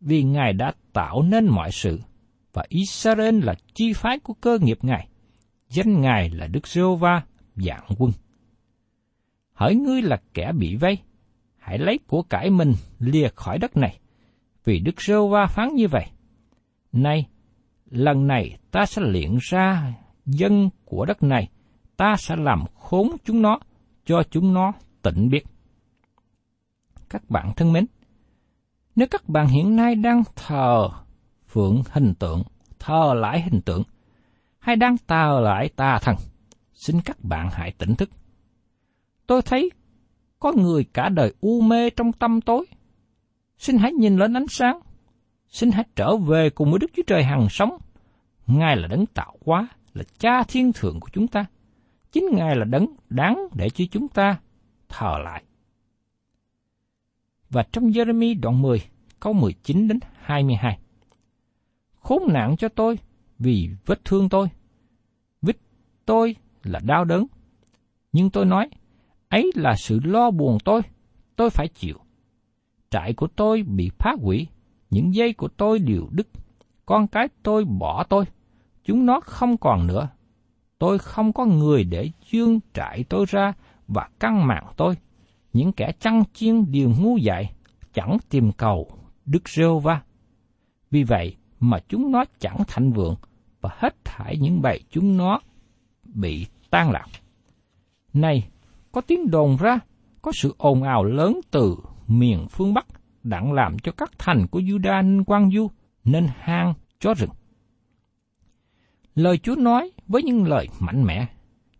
vì 0.00 0.22
Ngài 0.22 0.52
đã 0.52 0.72
tạo 0.92 1.22
nên 1.22 1.46
mọi 1.46 1.72
sự, 1.72 2.00
và 2.52 2.64
Israel 2.68 3.44
là 3.44 3.54
chi 3.74 3.92
phái 3.92 4.18
của 4.18 4.34
cơ 4.34 4.58
nghiệp 4.58 4.78
Ngài. 4.82 5.08
Danh 5.68 6.00
Ngài 6.00 6.30
là 6.30 6.46
Đức 6.46 6.68
giê 6.68 6.82
va 7.00 7.22
dạng 7.56 7.86
quân. 7.98 8.12
Hỡi 9.52 9.74
ngươi 9.74 10.02
là 10.02 10.20
kẻ 10.34 10.52
bị 10.52 10.76
vây, 10.76 10.98
hãy 11.58 11.78
lấy 11.78 11.98
của 12.06 12.22
cải 12.22 12.50
mình 12.50 12.74
lìa 12.98 13.28
khỏi 13.34 13.58
đất 13.58 13.76
này, 13.76 13.98
vì 14.64 14.78
Đức 14.78 15.02
giê 15.02 15.14
va 15.30 15.46
phán 15.46 15.74
như 15.74 15.88
vậy. 15.88 16.06
Nay, 16.92 17.26
lần 17.90 18.26
này 18.26 18.58
ta 18.70 18.86
sẽ 18.86 19.02
luyện 19.02 19.38
ra 19.40 19.94
dân 20.26 20.70
của 20.84 21.04
đất 21.04 21.22
này, 21.22 21.48
ta 21.96 22.14
sẽ 22.18 22.36
làm 22.36 22.64
khốn 22.74 23.08
chúng 23.24 23.42
nó, 23.42 23.58
cho 24.04 24.22
chúng 24.30 24.54
nó 24.54 24.72
tỉnh 25.02 25.28
biết. 25.30 25.44
Các 27.08 27.30
bạn 27.30 27.52
thân 27.56 27.72
mến, 27.72 27.86
nếu 28.96 29.06
các 29.10 29.28
bạn 29.28 29.46
hiện 29.46 29.76
nay 29.76 29.94
đang 29.94 30.22
thờ 30.36 30.88
phượng 31.50 31.82
hình 31.90 32.14
tượng, 32.14 32.42
thờ 32.78 33.14
lại 33.16 33.40
hình 33.40 33.60
tượng, 33.60 33.82
hay 34.58 34.76
đang 34.76 34.96
thờ 35.06 35.40
lại 35.44 35.68
tà 35.76 35.98
thần, 35.98 36.16
xin 36.74 37.00
các 37.00 37.24
bạn 37.24 37.48
hãy 37.52 37.72
tỉnh 37.78 37.94
thức. 37.94 38.10
Tôi 39.26 39.42
thấy 39.42 39.70
có 40.38 40.52
người 40.52 40.84
cả 40.84 41.08
đời 41.08 41.34
u 41.40 41.60
mê 41.60 41.90
trong 41.90 42.12
tâm 42.12 42.40
tối. 42.40 42.66
Xin 43.58 43.78
hãy 43.78 43.92
nhìn 43.92 44.16
lên 44.16 44.36
ánh 44.36 44.46
sáng. 44.48 44.80
Xin 45.48 45.70
hãy 45.70 45.84
trở 45.96 46.16
về 46.16 46.50
cùng 46.50 46.70
với 46.70 46.78
Đức 46.78 46.90
Chúa 46.96 47.02
Trời 47.06 47.24
hằng 47.24 47.48
sống. 47.50 47.78
Ngài 48.46 48.76
là 48.76 48.88
đấng 48.88 49.06
tạo 49.06 49.36
hóa, 49.46 49.68
là 49.94 50.04
cha 50.18 50.42
thiên 50.42 50.72
thượng 50.72 51.00
của 51.00 51.08
chúng 51.12 51.28
ta. 51.28 51.44
Chính 52.12 52.24
Ngài 52.32 52.56
là 52.56 52.64
đấng 52.64 52.86
đáng 53.10 53.48
để 53.54 53.70
cho 53.70 53.84
chúng 53.90 54.08
ta 54.08 54.38
thờ 54.88 55.18
lại. 55.24 55.42
Và 57.50 57.64
trong 57.72 57.84
Jeremy 57.84 58.40
đoạn 58.40 58.62
10, 58.62 58.82
câu 59.20 59.32
19 59.32 59.88
đến 59.88 59.98
22. 60.20 60.78
Khốn 62.00 62.22
nạn 62.28 62.56
cho 62.56 62.68
tôi 62.68 62.98
vì 63.38 63.70
vết 63.86 64.04
thương 64.04 64.28
tôi. 64.28 64.48
Vết 65.42 65.56
tôi 66.06 66.36
là 66.62 66.80
đau 66.84 67.04
đớn. 67.04 67.26
Nhưng 68.12 68.30
tôi 68.30 68.44
nói, 68.44 68.68
ấy 69.28 69.50
là 69.54 69.74
sự 69.76 70.00
lo 70.04 70.30
buồn 70.30 70.58
tôi, 70.64 70.82
tôi 71.36 71.50
phải 71.50 71.68
chịu. 71.68 71.98
Trại 72.90 73.12
của 73.12 73.26
tôi 73.26 73.62
bị 73.62 73.90
phá 73.98 74.14
hủy, 74.22 74.46
những 74.90 75.14
dây 75.14 75.32
của 75.32 75.48
tôi 75.48 75.78
đều 75.78 76.08
đứt. 76.10 76.28
Con 76.86 77.06
cái 77.06 77.28
tôi 77.42 77.64
bỏ 77.64 78.04
tôi, 78.04 78.24
chúng 78.84 79.06
nó 79.06 79.20
không 79.20 79.56
còn 79.56 79.86
nữa. 79.86 80.08
Tôi 80.78 80.98
không 80.98 81.32
có 81.32 81.44
người 81.44 81.84
để 81.84 82.10
dương 82.30 82.60
trại 82.74 83.04
tôi 83.04 83.24
ra 83.28 83.52
và 83.88 84.08
căng 84.20 84.46
mạng 84.46 84.66
tôi. 84.76 84.94
Những 85.52 85.72
kẻ 85.72 85.92
chăn 86.00 86.22
chiên 86.34 86.72
đều 86.72 86.92
ngu 87.00 87.16
dại, 87.16 87.52
chẳng 87.92 88.16
tìm 88.28 88.52
cầu 88.52 88.90
Đức 89.26 89.48
Rêu 89.48 89.78
Va. 89.78 90.02
Vì 90.90 91.02
vậy 91.02 91.36
mà 91.60 91.78
chúng 91.88 92.12
nó 92.12 92.24
chẳng 92.38 92.58
thành 92.68 92.92
vượng 92.92 93.16
và 93.60 93.70
hết 93.72 94.04
thải 94.04 94.36
những 94.36 94.62
bầy 94.62 94.80
chúng 94.90 95.16
nó 95.16 95.40
bị 96.04 96.46
tan 96.70 96.90
lạc. 96.90 97.06
Này, 98.12 98.48
có 98.92 99.00
tiếng 99.00 99.30
đồn 99.30 99.56
ra, 99.60 99.78
có 100.22 100.32
sự 100.34 100.54
ồn 100.58 100.82
ào 100.82 101.04
lớn 101.04 101.40
từ 101.50 101.76
miền 102.06 102.46
phương 102.50 102.74
Bắc 102.74 102.86
đặng 103.22 103.52
làm 103.52 103.78
cho 103.78 103.92
các 103.92 104.10
thành 104.18 104.46
của 104.46 104.60
Juda 104.60 105.02
nên 105.02 105.24
quan 105.24 105.50
du, 105.50 105.70
nên 106.04 106.28
hang 106.38 106.74
chó 107.00 107.14
rừng. 107.14 107.30
Lời 109.14 109.38
Chúa 109.38 109.54
nói 109.54 109.90
với 110.06 110.22
những 110.22 110.46
lời 110.46 110.68
mạnh 110.78 111.04
mẽ, 111.04 111.26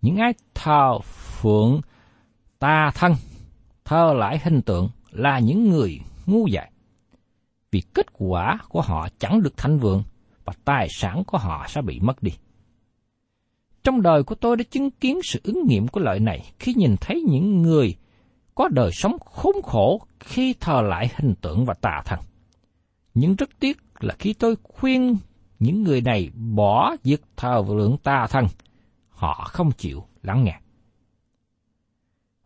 những 0.00 0.16
ai 0.16 0.34
thờ 0.54 0.98
phượng 1.02 1.80
ta 2.58 2.90
thân, 2.94 3.14
thờ 3.84 4.14
lại 4.16 4.40
hình 4.44 4.62
tượng 4.62 4.88
là 5.10 5.38
những 5.38 5.70
người 5.70 6.00
ngu 6.26 6.46
dại. 6.46 6.70
Vì 7.70 7.82
kết 7.94 8.06
quả 8.12 8.58
của 8.68 8.80
họ 8.80 9.08
chẳng 9.18 9.42
được 9.42 9.56
thanh 9.56 9.78
vượng 9.78 10.02
và 10.44 10.52
tài 10.64 10.88
sản 10.90 11.22
của 11.26 11.38
họ 11.38 11.66
sẽ 11.68 11.82
bị 11.82 12.00
mất 12.00 12.22
đi. 12.22 12.32
Trong 13.82 14.02
đời 14.02 14.22
của 14.22 14.34
tôi 14.34 14.56
đã 14.56 14.64
chứng 14.70 14.90
kiến 14.90 15.20
sự 15.22 15.40
ứng 15.44 15.66
nghiệm 15.66 15.88
của 15.88 16.00
lợi 16.00 16.20
này 16.20 16.52
khi 16.58 16.74
nhìn 16.74 16.96
thấy 17.00 17.22
những 17.28 17.62
người 17.62 17.96
có 18.54 18.68
đời 18.68 18.90
sống 18.92 19.18
khốn 19.24 19.62
khổ 19.62 20.02
khi 20.20 20.54
thờ 20.60 20.82
lại 20.82 21.10
hình 21.16 21.34
tượng 21.40 21.64
và 21.64 21.74
tà 21.74 22.02
thần. 22.04 22.20
Nhưng 23.14 23.34
rất 23.36 23.50
tiếc 23.60 23.78
là 24.00 24.14
khi 24.18 24.32
tôi 24.32 24.56
khuyên 24.62 25.16
những 25.58 25.82
người 25.82 26.00
này 26.00 26.30
bỏ 26.34 26.96
việc 27.04 27.22
thờ 27.36 27.64
lượng 27.68 27.96
tà 28.02 28.26
thần, 28.30 28.46
họ 29.08 29.48
không 29.48 29.72
chịu 29.72 30.04
lắng 30.22 30.44
nghe. 30.44 30.60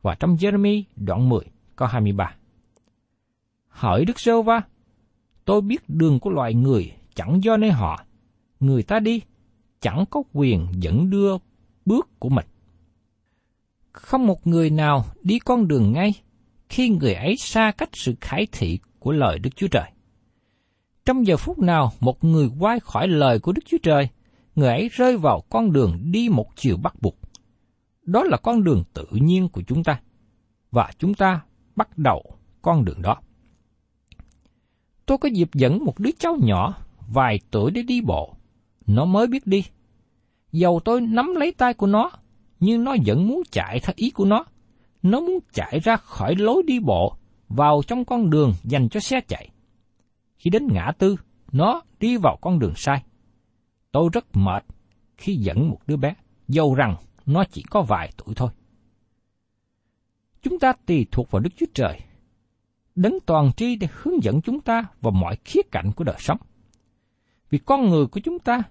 Và 0.03 0.15
trong 0.15 0.37
Jeremy 0.37 0.83
đoạn 0.97 1.29
10 1.29 1.41
câu 1.77 1.89
23. 1.89 2.35
Hỏi 3.69 4.05
Đức 4.05 4.21
Sơ 4.21 4.43
Va, 4.43 4.63
tôi 5.45 5.61
biết 5.61 5.89
đường 5.89 6.21
của 6.21 6.31
loài 6.31 6.55
người 6.55 6.93
chẳng 7.15 7.45
do 7.45 7.57
nơi 7.57 7.71
họ, 7.71 8.05
người 8.61 8.83
ta 8.83 9.01
đi 9.01 9.21
chẳng 9.81 10.05
có 10.11 10.23
quyền 10.33 10.67
dẫn 10.79 11.11
đưa 11.11 11.37
bước 11.87 12.09
của 12.19 12.29
mình. 12.29 12.47
Không 13.93 14.27
một 14.27 14.47
người 14.47 14.71
nào 14.71 15.05
đi 15.23 15.39
con 15.39 15.69
đường 15.69 15.93
ngay 15.93 16.15
khi 16.69 16.89
người 16.89 17.15
ấy 17.15 17.37
xa 17.37 17.73
cách 17.79 17.89
sự 17.93 18.15
khải 18.21 18.47
thị 18.53 18.79
của 18.99 19.13
lời 19.13 19.39
Đức 19.39 19.57
Chúa 19.57 19.69
Trời. 19.69 19.91
Trong 21.05 21.27
giờ 21.27 21.37
phút 21.37 21.59
nào 21.59 21.93
một 22.01 22.25
người 22.25 22.51
quay 22.59 22.81
khỏi 22.81 23.09
lời 23.09 23.39
của 23.39 23.53
Đức 23.53 23.63
Chúa 23.67 23.79
Trời, 23.83 24.09
người 24.55 24.69
ấy 24.69 24.89
rơi 24.93 25.17
vào 25.17 25.41
con 25.51 25.73
đường 25.73 25.99
đi 26.03 26.29
một 26.29 26.47
chiều 26.57 26.77
bắt 26.77 26.95
buộc. 27.03 27.17
Đó 28.03 28.25
là 28.25 28.37
con 28.37 28.65
đường 28.65 28.85
tự 28.95 29.07
nhiên 29.11 29.49
của 29.49 29.63
chúng 29.67 29.85
ta, 29.85 30.01
và 30.71 30.91
chúng 30.99 31.15
ta 31.15 31.41
bắt 31.77 31.99
đầu 31.99 32.39
con 32.63 32.85
đường 32.85 33.03
đó. 33.03 33.17
Tôi 35.07 35.19
có 35.19 35.29
dịp 35.29 35.49
dẫn 35.55 35.85
một 35.85 35.99
đứa 35.99 36.11
cháu 36.19 36.37
nhỏ 36.43 36.77
vài 37.13 37.41
tuổi 37.51 37.71
để 37.71 37.83
đi 37.83 38.01
bộ. 38.01 38.35
Nó 38.87 39.05
mới 39.05 39.27
biết 39.27 39.47
đi. 39.47 39.65
Dầu 40.53 40.81
tôi 40.85 41.01
nắm 41.01 41.35
lấy 41.35 41.53
tay 41.53 41.75
của 41.75 41.87
nó, 41.87 42.11
nhưng 42.61 42.85
nó 42.85 42.97
vẫn 43.07 43.29
muốn 43.29 43.43
chạy 43.51 43.81
theo 43.83 43.93
ý 43.97 44.11
của 44.11 44.25
nó. 44.25 44.45
Nó 45.03 45.21
muốn 45.21 45.39
chạy 45.53 45.81
ra 45.85 45.97
khỏi 45.97 46.35
lối 46.39 46.63
đi 46.67 46.81
bộ, 46.81 47.17
vào 47.49 47.83
trong 47.87 48.05
con 48.05 48.31
đường 48.31 48.55
dành 48.65 48.89
cho 48.89 49.01
xe 49.01 49.21
chạy. 49.29 49.49
Khi 50.37 50.51
đến 50.51 50.69
ngã 50.73 50.93
tư, 50.99 51.17
nó 51.53 51.83
đi 52.01 52.17
vào 52.17 52.39
con 52.41 52.59
đường 52.59 52.73
sai. 52.77 53.03
Tôi 53.93 54.09
rất 54.13 54.37
mệt 54.37 54.65
khi 55.17 55.35
dẫn 55.35 55.71
một 55.71 55.79
đứa 55.87 55.97
bé, 55.97 56.15
dầu 56.49 56.75
rằng 56.75 56.97
nó 57.27 57.45
chỉ 57.45 57.63
có 57.63 57.83
vài 57.83 58.13
tuổi 58.17 58.35
thôi. 58.35 58.51
Chúng 60.43 60.59
ta 60.59 60.73
tùy 60.87 61.07
thuộc 61.11 61.31
vào 61.31 61.41
Đức 61.41 61.51
Chúa 61.57 61.67
Trời, 61.75 62.01
đấng 62.95 63.19
toàn 63.27 63.53
tri 63.57 63.77
để 63.77 63.89
hướng 63.93 64.23
dẫn 64.23 64.41
chúng 64.41 64.61
ta 64.61 64.85
vào 65.01 65.13
mọi 65.13 65.37
khía 65.45 65.63
cạnh 65.71 65.93
của 65.93 66.05
đời 66.05 66.17
sống. 66.19 66.39
Vì 67.51 67.59
con 67.59 67.89
người 67.89 68.07
của 68.07 68.21
chúng 68.21 68.39
ta 68.39 68.63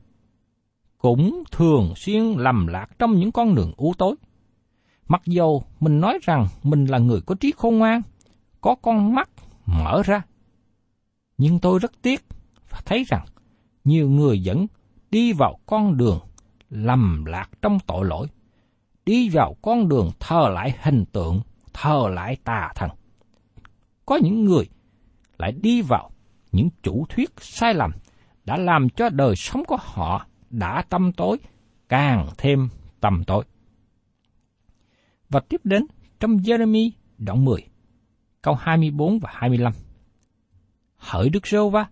cũng 0.97 1.43
thường 1.51 1.93
xuyên 1.95 2.23
lầm 2.23 2.67
lạc 2.67 2.87
trong 2.99 3.19
những 3.19 3.31
con 3.31 3.55
đường 3.55 3.71
u 3.77 3.93
tối. 3.97 4.15
Mặc 5.07 5.21
dầu 5.25 5.63
mình 5.79 5.99
nói 5.99 6.19
rằng 6.21 6.47
mình 6.63 6.85
là 6.85 6.97
người 6.97 7.21
có 7.21 7.35
trí 7.35 7.53
khôn 7.57 7.77
ngoan, 7.77 8.01
có 8.61 8.75
con 8.81 9.15
mắt 9.15 9.29
mở 9.65 10.01
ra. 10.05 10.21
Nhưng 11.37 11.59
tôi 11.59 11.79
rất 11.79 11.91
tiếc 12.01 12.25
và 12.69 12.81
thấy 12.85 13.03
rằng 13.07 13.25
nhiều 13.83 14.09
người 14.09 14.41
vẫn 14.45 14.67
đi 15.11 15.33
vào 15.33 15.59
con 15.65 15.97
đường 15.97 16.19
lầm 16.69 17.25
lạc 17.25 17.49
trong 17.61 17.77
tội 17.87 18.05
lỗi, 18.05 18.27
đi 19.05 19.29
vào 19.29 19.55
con 19.61 19.89
đường 19.89 20.11
thờ 20.19 20.49
lại 20.53 20.75
hình 20.81 21.05
tượng, 21.05 21.41
thờ 21.73 22.07
lại 22.13 22.37
tà 22.43 22.71
thần. 22.75 22.89
Có 24.05 24.15
những 24.15 24.43
người 24.43 24.69
lại 25.37 25.51
đi 25.51 25.81
vào 25.81 26.11
những 26.51 26.69
chủ 26.83 27.05
thuyết 27.09 27.29
sai 27.39 27.73
lầm 27.73 27.91
đã 28.45 28.57
làm 28.57 28.89
cho 28.89 29.09
đời 29.09 29.35
sống 29.35 29.63
của 29.67 29.77
họ 29.79 30.27
đã 30.49 30.83
tâm 30.89 31.11
tối, 31.11 31.37
càng 31.89 32.27
thêm 32.37 32.69
tâm 32.99 33.23
tối. 33.27 33.45
Và 35.29 35.39
tiếp 35.39 35.61
đến 35.63 35.85
trong 36.19 36.37
Jeremy 36.37 36.89
đoạn 37.17 37.45
10, 37.45 37.67
câu 38.41 38.55
24 38.55 39.19
và 39.19 39.29
25. 39.33 39.73
Hỡi 40.97 41.29
Đức 41.29 41.47
Rô 41.47 41.69
Va, 41.69 41.85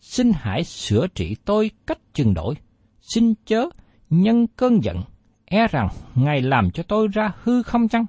xin 0.00 0.32
hãy 0.34 0.64
sửa 0.64 1.06
trị 1.06 1.36
tôi 1.44 1.70
cách 1.86 1.98
chừng 2.12 2.34
đổi, 2.34 2.54
xin 3.00 3.34
chớ 3.46 3.64
nhân 4.10 4.46
cơn 4.46 4.84
giận, 4.84 5.02
e 5.44 5.68
rằng 5.68 5.88
Ngài 6.14 6.42
làm 6.42 6.70
cho 6.70 6.82
tôi 6.82 7.08
ra 7.08 7.32
hư 7.42 7.62
không 7.62 7.88
chăng? 7.88 8.06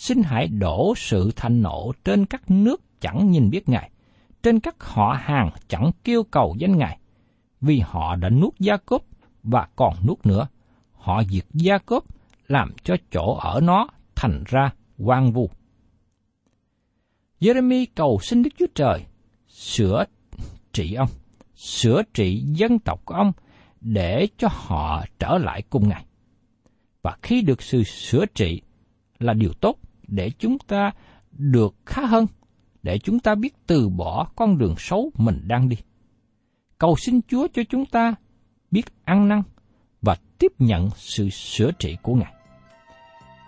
Xin 0.00 0.22
hãy 0.22 0.48
đổ 0.48 0.94
sự 0.96 1.30
thành 1.36 1.62
nộ 1.62 1.92
trên 2.04 2.26
các 2.26 2.50
nước 2.50 2.80
chẳng 3.00 3.30
nhìn 3.30 3.50
biết 3.50 3.68
Ngài, 3.68 3.90
trên 4.42 4.60
các 4.60 4.82
họ 4.84 5.16
hàng 5.20 5.50
chẳng 5.68 5.90
kêu 6.04 6.22
cầu 6.22 6.56
danh 6.58 6.78
Ngài, 6.78 6.98
vì 7.60 7.78
họ 7.78 8.16
đã 8.16 8.28
nuốt 8.28 8.54
Gia 8.58 8.76
Cốp 8.76 9.04
và 9.42 9.68
còn 9.76 9.94
nuốt 10.06 10.26
nữa. 10.26 10.48
Họ 10.92 11.22
diệt 11.24 11.44
Gia 11.54 11.78
Cốp 11.78 12.04
làm 12.48 12.72
cho 12.84 12.96
chỗ 13.10 13.34
ở 13.34 13.60
nó 13.60 13.88
thành 14.14 14.44
ra 14.46 14.72
quan 14.98 15.32
vu. 15.32 15.50
Jeremy 17.40 17.86
cầu 17.94 18.18
xin 18.22 18.42
Đức 18.42 18.50
Chúa 18.58 18.66
Trời 18.74 19.04
sửa 19.48 20.04
trị 20.72 20.94
ông, 20.94 21.10
sửa 21.56 22.02
trị 22.14 22.42
dân 22.46 22.78
tộc 22.78 23.04
của 23.04 23.14
ông 23.14 23.32
để 23.80 24.28
cho 24.38 24.48
họ 24.50 25.04
trở 25.18 25.38
lại 25.38 25.62
cùng 25.70 25.88
Ngài. 25.88 26.04
Và 27.02 27.16
khi 27.22 27.42
được 27.42 27.62
sự 27.62 27.82
sửa 27.84 28.26
trị 28.26 28.62
là 29.18 29.34
điều 29.34 29.52
tốt 29.52 29.76
để 30.10 30.30
chúng 30.38 30.58
ta 30.58 30.92
được 31.32 31.74
khá 31.86 32.06
hơn, 32.06 32.26
để 32.82 32.98
chúng 32.98 33.18
ta 33.18 33.34
biết 33.34 33.54
từ 33.66 33.88
bỏ 33.88 34.28
con 34.36 34.58
đường 34.58 34.74
xấu 34.78 35.10
mình 35.16 35.40
đang 35.46 35.68
đi. 35.68 35.76
Cầu 36.78 36.96
xin 36.96 37.20
Chúa 37.28 37.48
cho 37.52 37.62
chúng 37.68 37.86
ta 37.86 38.14
biết 38.70 38.86
ăn 39.04 39.28
năn 39.28 39.42
và 40.02 40.16
tiếp 40.38 40.52
nhận 40.58 40.88
sự 40.96 41.30
sửa 41.30 41.70
trị 41.78 41.96
của 42.02 42.14
Ngài. 42.14 42.32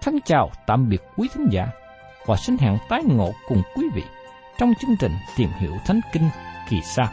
Thân 0.02 0.18
chào 0.24 0.50
tạm 0.66 0.88
biệt 0.88 1.02
quý 1.16 1.28
thính 1.34 1.46
giả 1.50 1.66
và 2.26 2.36
xin 2.36 2.56
hẹn 2.58 2.78
tái 2.88 3.02
ngộ 3.04 3.32
cùng 3.48 3.62
quý 3.76 3.84
vị 3.94 4.02
trong 4.58 4.72
chương 4.80 4.96
trình 5.00 5.12
Tìm 5.36 5.48
hiểu 5.60 5.72
Thánh 5.86 6.00
Kinh 6.12 6.28
kỳ 6.68 6.80
sau. 6.84 7.12